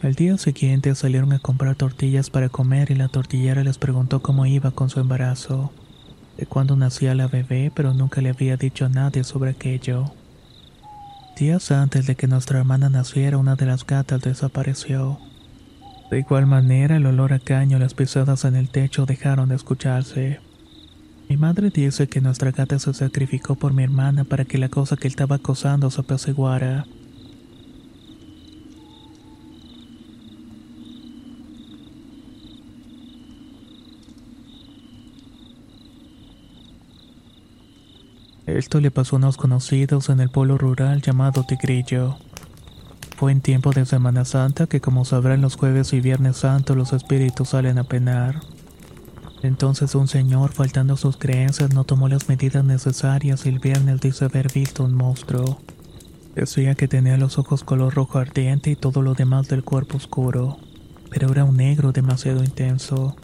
Al 0.00 0.14
día 0.14 0.38
siguiente 0.38 0.94
salieron 0.94 1.34
a 1.34 1.40
comprar 1.40 1.74
tortillas 1.74 2.30
para 2.30 2.48
comer 2.48 2.90
y 2.90 2.94
la 2.94 3.08
tortillera 3.08 3.62
les 3.62 3.76
preguntó 3.76 4.22
cómo 4.22 4.46
iba 4.46 4.70
con 4.70 4.88
su 4.88 4.98
embarazo 4.98 5.72
de 6.38 6.46
cuando 6.46 6.74
nacía 6.74 7.14
la 7.14 7.28
bebé, 7.28 7.70
pero 7.74 7.92
nunca 7.92 8.22
le 8.22 8.30
había 8.30 8.56
dicho 8.56 8.86
a 8.86 8.88
nadie 8.88 9.24
sobre 9.24 9.50
aquello. 9.50 10.10
Días 11.36 11.70
antes 11.70 12.06
de 12.06 12.14
que 12.14 12.28
nuestra 12.28 12.60
hermana 12.60 12.88
naciera, 12.88 13.36
una 13.36 13.56
de 13.56 13.66
las 13.66 13.84
gatas 13.84 14.22
desapareció. 14.22 15.18
De 16.10 16.20
igual 16.20 16.46
manera, 16.46 16.96
el 16.96 17.04
olor 17.04 17.34
a 17.34 17.40
caño 17.40 17.76
y 17.76 17.80
las 17.80 17.92
pisadas 17.92 18.46
en 18.46 18.56
el 18.56 18.70
techo 18.70 19.04
dejaron 19.04 19.50
de 19.50 19.56
escucharse. 19.56 20.40
Mi 21.32 21.38
madre 21.38 21.70
dice 21.70 22.08
que 22.08 22.20
nuestra 22.20 22.50
gata 22.50 22.78
se 22.78 22.92
sacrificó 22.92 23.54
por 23.54 23.72
mi 23.72 23.82
hermana 23.82 24.24
para 24.24 24.44
que 24.44 24.58
la 24.58 24.68
cosa 24.68 24.98
que 24.98 25.08
estaba 25.08 25.36
acosando 25.36 25.90
se 25.90 26.02
apaciguara. 26.02 26.84
Esto 38.44 38.80
le 38.80 38.90
pasó 38.90 39.16
a 39.16 39.18
unos 39.18 39.38
conocidos 39.38 40.10
en 40.10 40.20
el 40.20 40.28
pueblo 40.28 40.58
rural 40.58 41.00
llamado 41.00 41.44
Tigrillo. 41.44 42.18
Fue 43.16 43.32
en 43.32 43.40
tiempo 43.40 43.70
de 43.70 43.86
Semana 43.86 44.26
Santa 44.26 44.66
que 44.66 44.82
como 44.82 45.06
sabrán 45.06 45.40
los 45.40 45.56
jueves 45.56 45.94
y 45.94 46.02
viernes 46.02 46.36
santo 46.36 46.74
los 46.74 46.92
espíritus 46.92 47.48
salen 47.48 47.78
a 47.78 47.84
penar. 47.84 48.42
Entonces 49.42 49.96
un 49.96 50.06
señor, 50.06 50.52
faltando 50.52 50.96
sus 50.96 51.16
creencias, 51.16 51.74
no 51.74 51.82
tomó 51.84 52.08
las 52.08 52.28
medidas 52.28 52.64
necesarias 52.64 53.44
y 53.44 53.48
el 53.48 53.58
viernes 53.58 54.00
dice 54.00 54.26
haber 54.26 54.52
visto 54.52 54.84
un 54.84 54.94
monstruo. 54.94 55.58
Decía 56.36 56.74
que 56.74 56.88
tenía 56.88 57.16
los 57.16 57.38
ojos 57.38 57.64
color 57.64 57.94
rojo 57.94 58.18
ardiente 58.18 58.70
y 58.70 58.76
todo 58.76 59.02
lo 59.02 59.14
demás 59.14 59.48
del 59.48 59.64
cuerpo 59.64 59.96
oscuro, 59.96 60.58
pero 61.10 61.30
era 61.30 61.44
un 61.44 61.56
negro 61.56 61.92
demasiado 61.92 62.44
intenso. 62.44 63.16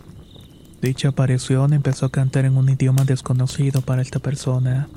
Dicha 0.82 1.08
aparición 1.08 1.72
empezó 1.72 2.06
a 2.06 2.10
cantar 2.10 2.44
en 2.44 2.56
un 2.56 2.68
idioma 2.68 3.04
desconocido 3.04 3.80
para 3.80 4.02
esta 4.02 4.18
persona. 4.18 4.88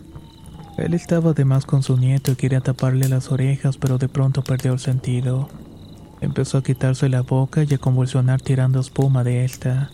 Él 0.78 0.94
estaba 0.94 1.32
además 1.32 1.66
con 1.66 1.84
su 1.84 1.98
nieto 1.98 2.32
y 2.32 2.36
quería 2.36 2.62
taparle 2.62 3.08
las 3.10 3.32
orejas, 3.32 3.78
pero 3.78 3.98
de 3.98 4.10
pronto 4.10 4.44
perdió 4.44 4.74
el 4.74 4.80
sentido. 4.80 5.50
Empezó 6.20 6.58
a 6.58 6.64
quitarse 6.64 7.10
la 7.10 7.22
boca 7.22 7.64
y 7.64 7.74
a 7.74 7.78
convulsionar 7.78 8.42
tirando 8.42 8.80
espuma 8.80 9.24
de 9.24 9.46
esta. 9.46 9.92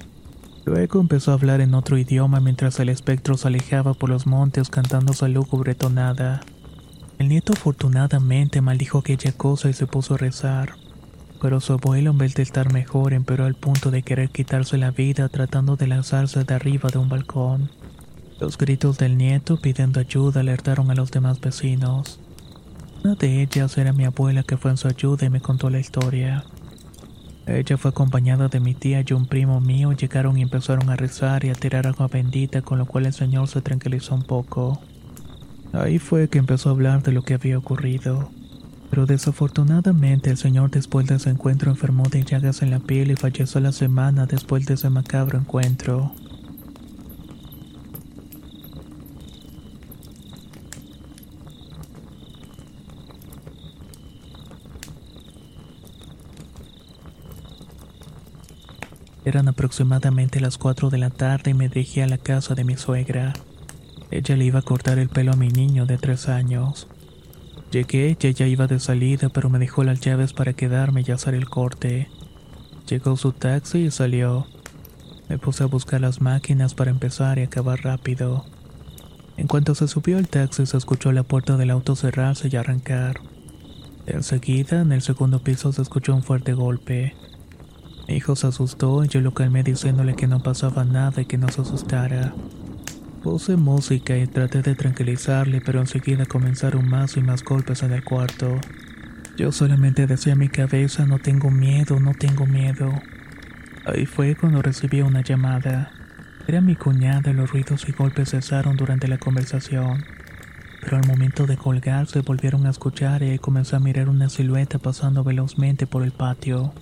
Luego 0.68 1.00
empezó 1.00 1.32
a 1.32 1.36
hablar 1.36 1.62
en 1.62 1.74
otro 1.74 1.98
idioma 1.98 2.42
mientras 2.42 2.78
el 2.82 2.90
espectro 2.90 3.38
se 3.38 3.48
alejaba 3.48 3.94
por 3.94 4.10
los 4.10 4.28
montes 4.28 4.70
cantando 4.70 5.14
su 5.14 5.26
lúgubre 5.30 5.76
tonada. 5.76 6.42
El 7.18 7.30
nieto 7.30 7.54
afortunadamente 7.54 8.60
maldijo 8.60 8.98
aquella 8.98 9.32
cosa 9.32 9.70
y 9.70 9.74
se 9.74 9.88
puso 9.88 10.16
a 10.16 10.18
rezar. 10.18 10.74
Pero 11.42 11.62
su 11.62 11.72
abuelo, 11.72 12.12
en 12.12 12.18
vez 12.18 12.36
de 12.36 12.44
estar 12.44 12.74
mejor, 12.74 13.14
empeoró 13.14 13.46
al 13.46 13.56
punto 13.56 13.92
de 13.92 14.04
querer 14.04 14.30
quitarse 14.30 14.78
la 14.78 14.92
vida 14.92 15.30
tratando 15.30 15.78
de 15.78 15.88
lanzarse 15.88 16.44
de 16.44 16.54
arriba 16.54 16.90
de 16.90 16.98
un 16.98 17.08
balcón. 17.08 17.72
Los 18.42 18.58
gritos 18.58 18.98
del 18.98 19.18
nieto 19.18 19.56
pidiendo 19.56 20.02
ayuda 20.02 20.42
alertaron 20.42 20.92
a 20.92 20.96
los 20.96 21.12
demás 21.12 21.40
vecinos. 21.40 22.20
Una 23.06 23.16
de 23.16 23.42
ellas 23.42 23.78
era 23.78 23.94
mi 23.94 24.04
abuela 24.04 24.44
que 24.44 24.58
fue 24.58 24.72
en 24.72 24.78
su 24.78 24.90
ayuda 24.90 25.28
y 25.28 25.30
me 25.30 25.40
contó 25.40 25.70
la 25.70 25.80
historia. 25.80 26.44
Ella 27.48 27.78
fue 27.78 27.92
acompañada 27.92 28.50
de 28.50 28.60
mi 28.60 28.74
tía 28.74 29.06
y 29.08 29.14
un 29.14 29.26
primo 29.26 29.62
mío, 29.62 29.94
llegaron 29.94 30.38
y 30.38 30.42
empezaron 30.42 30.90
a 30.90 30.98
rezar 30.98 31.46
y 31.46 31.50
a 31.50 31.56
tirar 31.56 31.88
agua 31.88 32.10
bendita, 32.10 32.62
con 32.62 32.78
lo 32.78 32.86
cual 32.86 33.06
el 33.06 33.14
señor 33.14 33.48
se 33.48 33.62
tranquilizó 33.62 34.16
un 34.16 34.24
poco. 34.24 34.82
Ahí 35.72 35.98
fue 35.98 36.28
que 36.28 36.40
empezó 36.40 36.68
a 36.68 36.74
hablar 36.74 37.04
de 37.04 37.14
lo 37.14 37.22
que 37.22 37.36
había 37.36 37.58
ocurrido. 37.58 38.30
Pero 38.90 39.06
desafortunadamente 39.06 40.30
el 40.30 40.38
señor 40.38 40.72
después 40.72 41.08
de 41.08 41.16
ese 41.16 41.30
encuentro 41.30 41.72
enfermó 41.72 42.04
de 42.04 42.24
llagas 42.24 42.62
en 42.62 42.72
la 42.72 42.80
piel 42.80 43.12
y 43.12 43.16
falleció 43.16 43.62
la 43.62 43.72
semana 43.72 44.26
después 44.26 44.66
de 44.66 44.74
ese 44.74 44.90
macabro 44.90 45.40
encuentro. 45.40 46.14
Eran 59.28 59.50
aproximadamente 59.50 60.40
las 60.40 60.58
4 60.58 60.90
de 60.90 61.00
la 61.00 61.10
tarde 61.10 61.52
y 61.52 61.54
me 61.54 61.68
dirigí 61.68 62.00
a 62.00 62.08
la 62.08 62.18
casa 62.18 62.56
de 62.56 62.64
mi 62.64 62.78
suegra. 62.78 63.34
Ella 64.10 64.38
le 64.38 64.46
iba 64.46 64.60
a 64.60 64.62
cortar 64.62 65.00
el 65.00 65.10
pelo 65.10 65.34
a 65.34 65.36
mi 65.36 65.50
niño 65.50 65.86
de 65.86 65.98
tres 65.98 66.30
años. 66.30 66.88
Llegué 67.70 68.16
y 68.18 68.26
ella 68.26 68.48
iba 68.48 68.68
de 68.68 68.80
salida, 68.80 69.28
pero 69.28 69.50
me 69.50 69.60
dejó 69.60 69.84
las 69.84 70.00
llaves 70.00 70.32
para 70.32 70.54
quedarme 70.54 71.04
y 71.06 71.12
hacer 71.12 71.36
el 71.36 71.50
corte. 71.50 72.08
Llegó 72.88 73.18
su 73.18 73.34
taxi 73.34 73.80
y 73.80 73.92
salió. 73.92 74.48
Me 75.28 75.38
puse 75.38 75.66
a 75.66 75.68
buscar 75.68 76.00
las 76.00 76.22
máquinas 76.22 76.74
para 76.74 76.92
empezar 76.92 77.38
y 77.38 77.42
acabar 77.42 77.84
rápido. 77.84 78.46
En 79.36 79.48
cuanto 79.48 79.76
se 79.76 79.90
subió 79.90 80.20
al 80.20 80.30
taxi 80.30 80.66
se 80.66 80.78
escuchó 80.78 81.12
la 81.12 81.24
puerta 81.24 81.58
del 81.58 81.72
auto 81.72 81.98
cerrarse 81.98 82.48
y 82.50 82.56
arrancar. 82.56 83.20
Enseguida, 84.06 84.80
en 84.80 84.94
el 84.94 85.02
segundo 85.02 85.44
piso 85.44 85.74
se 85.74 85.82
escuchó 85.82 86.16
un 86.16 86.24
fuerte 86.24 86.54
golpe. 86.54 87.14
Mi 88.08 88.16
hijo 88.16 88.38
se 88.38 88.48
asustó 88.48 89.04
y 89.04 89.10
yo 89.10 89.20
lo 89.20 89.34
calmé 89.34 89.64
diciéndole 89.64 90.16
que 90.16 90.28
no 90.28 90.42
pasaba 90.42 90.86
nada 90.86 91.22
y 91.22 91.26
que 91.26 91.38
no 91.38 91.50
se 91.50 91.62
asustara. 91.62 92.34
Puse 93.22 93.58
música 93.58 94.18
y 94.18 94.26
traté 94.28 94.62
de 94.62 94.76
tranquilizarle, 94.76 95.60
pero 95.60 95.82
enseguida 95.82 96.26
comenzaron 96.26 96.88
más 96.88 97.18
y 97.18 97.22
más 97.22 97.44
golpes 97.44 97.84
en 97.84 97.92
el 97.92 98.06
cuarto. 98.06 98.62
Yo 99.36 99.52
solamente 99.52 100.08
decía 100.08 100.34
a 100.34 100.38
mi 100.38 100.48
cabeza, 100.48 101.06
no 101.06 101.20
tengo 101.20 101.52
miedo, 101.52 102.00
no 102.00 102.14
tengo 102.14 102.46
miedo. 102.46 102.94
Ahí 103.86 104.06
fue 104.06 104.36
cuando 104.36 104.62
recibí 104.62 105.02
una 105.02 105.22
llamada. 105.22 105.92
Era 106.48 106.62
mi 106.62 106.78
cuñada 106.78 107.32
y 107.32 107.34
los 107.34 107.52
ruidos 107.52 107.90
y 107.90 107.92
golpes 107.92 108.30
cesaron 108.30 108.78
durante 108.78 109.10
la 109.10 109.18
conversación. 109.18 110.06
Pero 110.80 110.96
al 110.96 111.08
momento 111.08 111.46
de 111.46 111.58
colgar 111.58 112.08
se 112.08 112.22
volvieron 112.22 112.66
a 112.68 112.70
escuchar 112.70 113.22
y 113.22 113.38
comencé 113.38 113.76
a 113.76 113.80
mirar 113.80 114.08
una 114.08 114.30
silueta 114.30 114.80
pasando 114.80 115.26
velozmente 115.26 115.88
por 115.88 116.04
el 116.04 116.14
patio. 116.14 116.74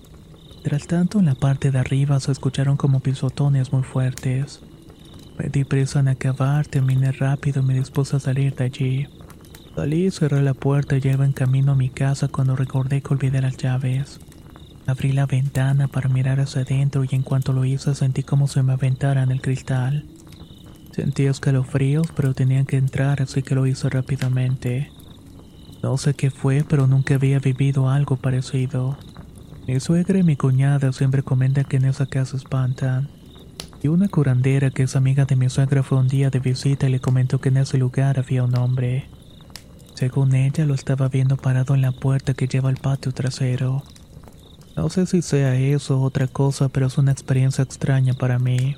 Tras 0.66 0.88
tanto, 0.88 1.20
en 1.20 1.26
la 1.26 1.36
parte 1.36 1.70
de 1.70 1.78
arriba 1.78 2.20
se 2.20 2.32
escucharon 2.32 2.76
como 2.76 3.00
pisotones 3.00 3.72
muy 3.72 3.84
fuertes. 3.84 4.62
Me 5.38 5.48
di 5.48 5.64
prisa 5.64 6.00
en 6.00 6.08
acabar, 6.08 6.66
terminé 6.66 7.12
rápido 7.12 7.62
y 7.62 7.66
me 7.68 7.76
dispuse 7.76 8.16
a 8.16 8.20
salir 8.20 8.56
de 8.56 8.64
allí. 8.64 9.08
Salí, 9.76 10.10
cerré 10.10 10.42
la 10.42 10.56
puerta 10.56 10.98
y 10.98 11.02
ya 11.02 11.12
iba 11.12 11.24
en 11.24 11.34
camino 11.34 11.74
a 11.74 11.76
mi 11.76 11.90
casa 11.90 12.30
cuando 12.30 12.56
recordé 12.56 13.02
que 13.02 13.14
olvidé 13.14 13.42
las 13.42 13.58
llaves. 13.58 14.20
Abrí 14.88 15.12
la 15.12 15.28
ventana 15.28 15.88
para 15.88 16.10
mirar 16.10 16.40
hacia 16.40 16.64
adentro 16.64 17.04
y 17.04 17.10
en 17.12 17.22
cuanto 17.22 17.54
lo 17.54 17.64
hice 17.64 17.94
sentí 17.94 18.24
como 18.24 18.48
se 18.48 18.64
me 18.64 18.74
aventara 18.74 19.22
en 19.22 19.30
el 19.30 19.42
cristal. 19.42 20.04
Sentí 20.94 21.28
escalofríos, 21.28 22.08
pero 22.16 22.34
tenía 22.34 22.66
que 22.66 22.78
entrar 22.78 23.22
así 23.22 23.44
que 23.44 23.54
lo 23.54 23.68
hice 23.68 23.88
rápidamente. 23.88 24.92
No 25.84 25.96
sé 25.98 26.16
qué 26.16 26.32
fue, 26.32 26.66
pero 26.68 26.88
nunca 26.88 27.14
había 27.14 27.38
vivido 27.38 27.88
algo 27.88 28.16
parecido. 28.16 28.98
Mi 29.68 29.80
suegra 29.80 30.20
y 30.20 30.24
mi 30.24 30.36
cuñada 30.36 30.94
siempre 30.94 31.24
comentan 31.24 31.66
que 31.66 31.78
en 31.78 31.86
esa 31.86 32.06
casa 32.06 32.38
espantan. 32.38 33.10
Y 33.82 33.88
una 33.88 34.08
curandera 34.08 34.70
que 34.70 34.84
es 34.84 34.96
amiga 34.96 35.26
de 35.26 35.36
mi 35.36 35.50
suegra 35.50 35.82
fue 35.82 35.98
un 35.98 36.08
día 36.08 36.30
de 36.30 36.40
visita 36.40 36.88
y 36.88 36.92
le 36.92 37.00
comentó 37.00 37.42
que 37.42 37.50
en 37.50 37.58
ese 37.58 37.80
lugar 37.80 38.20
había 38.20 38.44
un 38.44 38.56
hombre. 38.56 39.10
Según 39.96 40.36
ella, 40.36 40.66
lo 40.66 40.76
estaba 40.76 41.08
viendo 41.08 41.36
parado 41.36 41.74
en 41.74 41.82
la 41.82 41.92
puerta 41.92 42.36
que 42.36 42.48
lleva 42.48 42.70
al 42.70 42.78
patio 42.78 43.12
trasero. 43.12 43.82
No 44.76 44.90
sé 44.90 45.08
si 45.08 45.24
sea 45.24 45.56
eso 45.56 46.00
o 46.00 46.04
otra 46.04 46.28
cosa, 46.28 46.70
pero 46.70 46.86
es 46.86 47.00
una 47.00 47.12
experiencia 47.12 47.64
extraña 47.64 48.14
para 48.14 48.38
mí. 48.38 48.76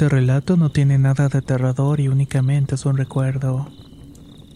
Este 0.00 0.16
relato 0.16 0.56
no 0.56 0.70
tiene 0.70 0.96
nada 0.96 1.28
de 1.28 1.36
aterrador 1.36 2.00
y 2.00 2.08
únicamente 2.08 2.74
es 2.74 2.86
un 2.86 2.96
recuerdo. 2.96 3.68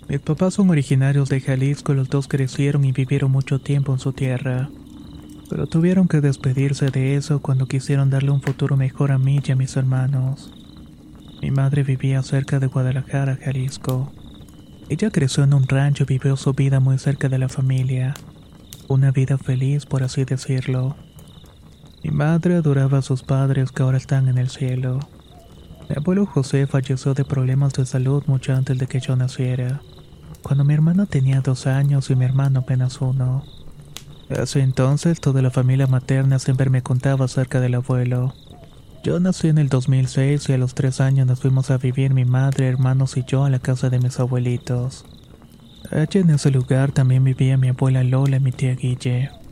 Mis 0.09 0.21
papás 0.21 0.55
son 0.55 0.71
originarios 0.71 1.29
de 1.29 1.43
Jalisco, 1.43 1.93
los 1.93 2.09
dos 2.09 2.29
crecieron 2.29 2.87
y 2.87 2.93
vivieron 2.93 3.31
mucho 3.31 3.61
tiempo 3.61 3.93
en 3.93 3.99
su 3.99 4.15
tierra. 4.15 4.71
Pero 5.51 5.67
tuvieron 5.67 6.09
que 6.09 6.23
despedirse 6.23 6.89
de 6.89 7.17
eso 7.17 7.43
cuando 7.43 7.67
quisieron 7.67 8.09
darle 8.09 8.31
un 8.31 8.41
futuro 8.41 8.79
mejor 8.79 9.13
a 9.13 9.19
mí 9.19 9.43
y 9.47 9.53
a 9.53 9.55
mis 9.55 9.77
hermanos. 9.77 10.51
Mi 11.43 11.51
madre 11.51 11.83
vivía 11.83 12.23
cerca 12.23 12.59
de 12.59 12.69
Guadalajara, 12.69 13.37
Jalisco. 13.37 14.15
Ella 14.89 15.11
creció 15.11 15.45
en 15.45 15.53
un 15.53 15.69
rancho 15.69 16.05
y 16.05 16.07
vivió 16.07 16.39
su 16.39 16.55
vida 16.55 16.81
muy 16.81 16.97
cerca 16.97 17.29
de 17.29 17.37
la 17.37 17.51
familia. 17.51 18.15
Una 18.89 19.11
vida 19.11 19.37
feliz, 19.37 19.85
por 19.85 20.05
así 20.05 20.25
decirlo. 20.25 20.97
Mi 22.03 22.13
madre 22.13 22.55
adoraba 22.55 22.97
a 22.97 23.03
sus 23.03 23.23
padres 23.23 23.73
que 23.73 23.83
ahora 23.83 23.99
están 23.99 24.29
en 24.29 24.39
el 24.39 24.49
cielo. 24.49 25.01
Mi 25.89 25.97
abuelo 25.97 26.25
José 26.25 26.67
falleció 26.67 27.13
de 27.13 27.25
problemas 27.25 27.75
de 27.75 27.85
salud 27.85 28.23
mucho 28.27 28.55
antes 28.55 28.79
de 28.79 28.87
que 28.87 29.01
yo 29.01 29.17
naciera, 29.17 29.83
cuando 30.43 30.65
mi 30.65 30.73
hermana 30.73 31.05
tenía 31.05 31.41
dos 31.43 31.67
años 31.67 32.09
y 32.11 32.17
mi 32.17 32.25
hermano 32.25 32.61
apenas 32.61 33.01
uno. 33.03 33.45
Hace 34.31 34.61
entonces 34.61 35.21
toda 35.21 35.43
la 35.43 35.51
familia 35.51 35.87
materna 35.87 36.39
siempre 36.39 36.71
me 36.71 36.83
contaba 36.83 37.27
acerca 37.27 37.61
del 37.61 37.75
abuelo. 37.75 38.33
Yo 39.03 39.21
nací 39.21 39.49
en 39.49 39.59
el 39.59 39.69
2006 39.69 40.49
y 40.49 40.53
a 40.55 40.59
los 40.59 40.75
tres 40.75 41.03
años 41.03 41.27
nos 41.27 41.41
fuimos 41.41 41.71
a 41.71 41.77
vivir 41.77 42.15
mi 42.15 42.25
madre, 42.25 42.69
hermanos 42.69 43.19
y 43.19 43.25
yo 43.25 43.45
a 43.45 43.51
la 43.51 43.59
casa 43.59 43.91
de 43.91 43.99
mis 43.99 44.19
abuelitos. 44.19 45.05
Allí 45.91 46.21
en 46.21 46.31
ese 46.31 46.51
lugar 46.51 46.93
también 46.93 47.23
vivía 47.23 47.59
mi 47.59 47.69
abuela 47.69 48.03
Lola 48.03 48.39
y 48.39 48.41
mi 48.41 48.53
tía 48.53 48.75
Guille. 48.75 49.44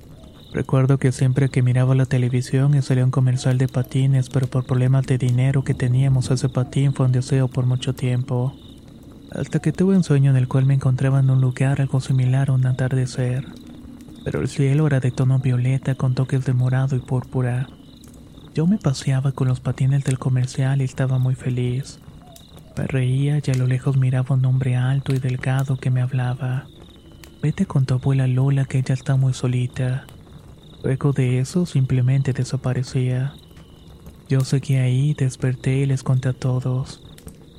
Recuerdo 0.52 0.98
que 0.98 1.12
siempre 1.12 1.48
que 1.48 1.62
miraba 1.62 1.94
la 1.94 2.04
televisión 2.04 2.74
y 2.74 2.82
salía 2.82 3.06
un 3.06 3.10
comercial 3.10 3.56
de 3.56 3.68
patines, 3.68 4.28
pero 4.28 4.46
por 4.46 4.66
problemas 4.66 5.06
de 5.06 5.16
dinero 5.16 5.64
que 5.64 5.72
teníamos 5.72 6.30
ese 6.30 6.50
patín 6.50 6.92
fue 6.92 7.06
un 7.06 7.12
deseo 7.12 7.48
por 7.48 7.64
mucho 7.64 7.94
tiempo. 7.94 8.54
Hasta 9.30 9.60
que 9.60 9.72
tuve 9.72 9.96
un 9.96 10.04
sueño 10.04 10.30
en 10.30 10.36
el 10.36 10.48
cual 10.48 10.66
me 10.66 10.74
encontraba 10.74 11.20
en 11.20 11.30
un 11.30 11.40
lugar 11.40 11.80
algo 11.80 12.02
similar 12.02 12.50
a 12.50 12.52
un 12.52 12.66
atardecer. 12.66 13.46
Pero 14.24 14.42
el 14.42 14.48
cielo 14.48 14.86
era 14.86 15.00
de 15.00 15.10
tono 15.10 15.38
violeta 15.38 15.94
con 15.94 16.14
toques 16.14 16.44
de 16.44 16.52
morado 16.52 16.96
y 16.96 17.00
púrpura. 17.00 17.68
Yo 18.54 18.66
me 18.66 18.76
paseaba 18.76 19.32
con 19.32 19.48
los 19.48 19.60
patines 19.60 20.04
del 20.04 20.18
comercial 20.18 20.82
y 20.82 20.84
estaba 20.84 21.18
muy 21.18 21.34
feliz. 21.34 21.98
Me 22.76 22.86
reía 22.86 23.40
y 23.42 23.50
a 23.50 23.54
lo 23.54 23.66
lejos 23.66 23.96
miraba 23.96 24.36
un 24.36 24.44
hombre 24.44 24.76
alto 24.76 25.14
y 25.14 25.18
delgado 25.18 25.78
que 25.78 25.90
me 25.90 26.02
hablaba. 26.02 26.66
Vete 27.42 27.64
con 27.64 27.86
tu 27.86 27.94
abuela 27.94 28.26
Lola 28.26 28.66
que 28.66 28.78
ella 28.78 28.94
está 28.94 29.16
muy 29.16 29.32
solita. 29.32 30.04
Luego 30.82 31.12
de 31.12 31.38
eso 31.38 31.64
simplemente 31.64 32.32
desaparecía. 32.32 33.34
Yo 34.28 34.40
seguí 34.40 34.74
ahí, 34.76 35.14
desperté 35.14 35.78
y 35.78 35.86
les 35.86 36.02
conté 36.02 36.30
a 36.30 36.32
todos. 36.32 37.02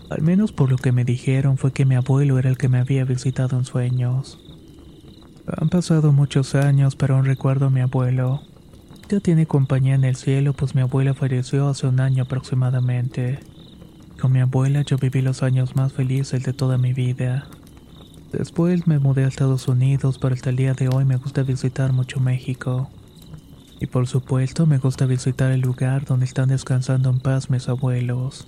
Al 0.09 0.21
menos 0.21 0.51
por 0.51 0.69
lo 0.69 0.77
que 0.77 0.91
me 0.91 1.05
dijeron 1.05 1.57
fue 1.57 1.71
que 1.71 1.85
mi 1.85 1.95
abuelo 1.95 2.37
era 2.37 2.49
el 2.49 2.57
que 2.57 2.67
me 2.67 2.79
había 2.79 3.05
visitado 3.05 3.57
en 3.57 3.65
sueños. 3.65 4.39
Han 5.57 5.69
pasado 5.69 6.11
muchos 6.11 6.55
años, 6.55 6.95
pero 6.95 7.15
aún 7.15 7.25
recuerdo 7.25 7.67
a 7.67 7.69
mi 7.69 7.79
abuelo. 7.79 8.41
Ya 9.09 9.19
tiene 9.19 9.45
compañía 9.45 9.95
en 9.95 10.03
el 10.03 10.15
cielo, 10.15 10.53
pues 10.53 10.75
mi 10.75 10.81
abuela 10.81 11.13
falleció 11.13 11.67
hace 11.67 11.87
un 11.87 11.99
año 11.99 12.23
aproximadamente. 12.23 13.39
Con 14.19 14.31
mi 14.31 14.39
abuela 14.39 14.81
yo 14.81 14.97
viví 14.97 15.21
los 15.21 15.43
años 15.43 15.75
más 15.75 15.93
felices 15.93 16.43
de 16.43 16.53
toda 16.53 16.77
mi 16.77 16.93
vida. 16.93 17.47
Después 18.31 18.87
me 18.87 18.99
mudé 18.99 19.25
a 19.25 19.27
Estados 19.27 19.67
Unidos, 19.67 20.17
pero 20.19 20.33
hasta 20.33 20.49
el 20.49 20.55
día 20.55 20.73
de 20.73 20.87
hoy 20.87 21.05
me 21.05 21.17
gusta 21.17 21.43
visitar 21.43 21.93
mucho 21.93 22.19
México. 22.19 22.89
Y 23.83 23.85
por 23.85 24.07
supuesto 24.07 24.65
me 24.65 24.77
gusta 24.77 25.05
visitar 25.05 25.51
el 25.51 25.59
lugar 25.59 26.05
donde 26.05 26.23
están 26.23 26.47
descansando 26.47 27.09
en 27.09 27.19
paz 27.19 27.49
mis 27.49 27.67
abuelos. 27.67 28.47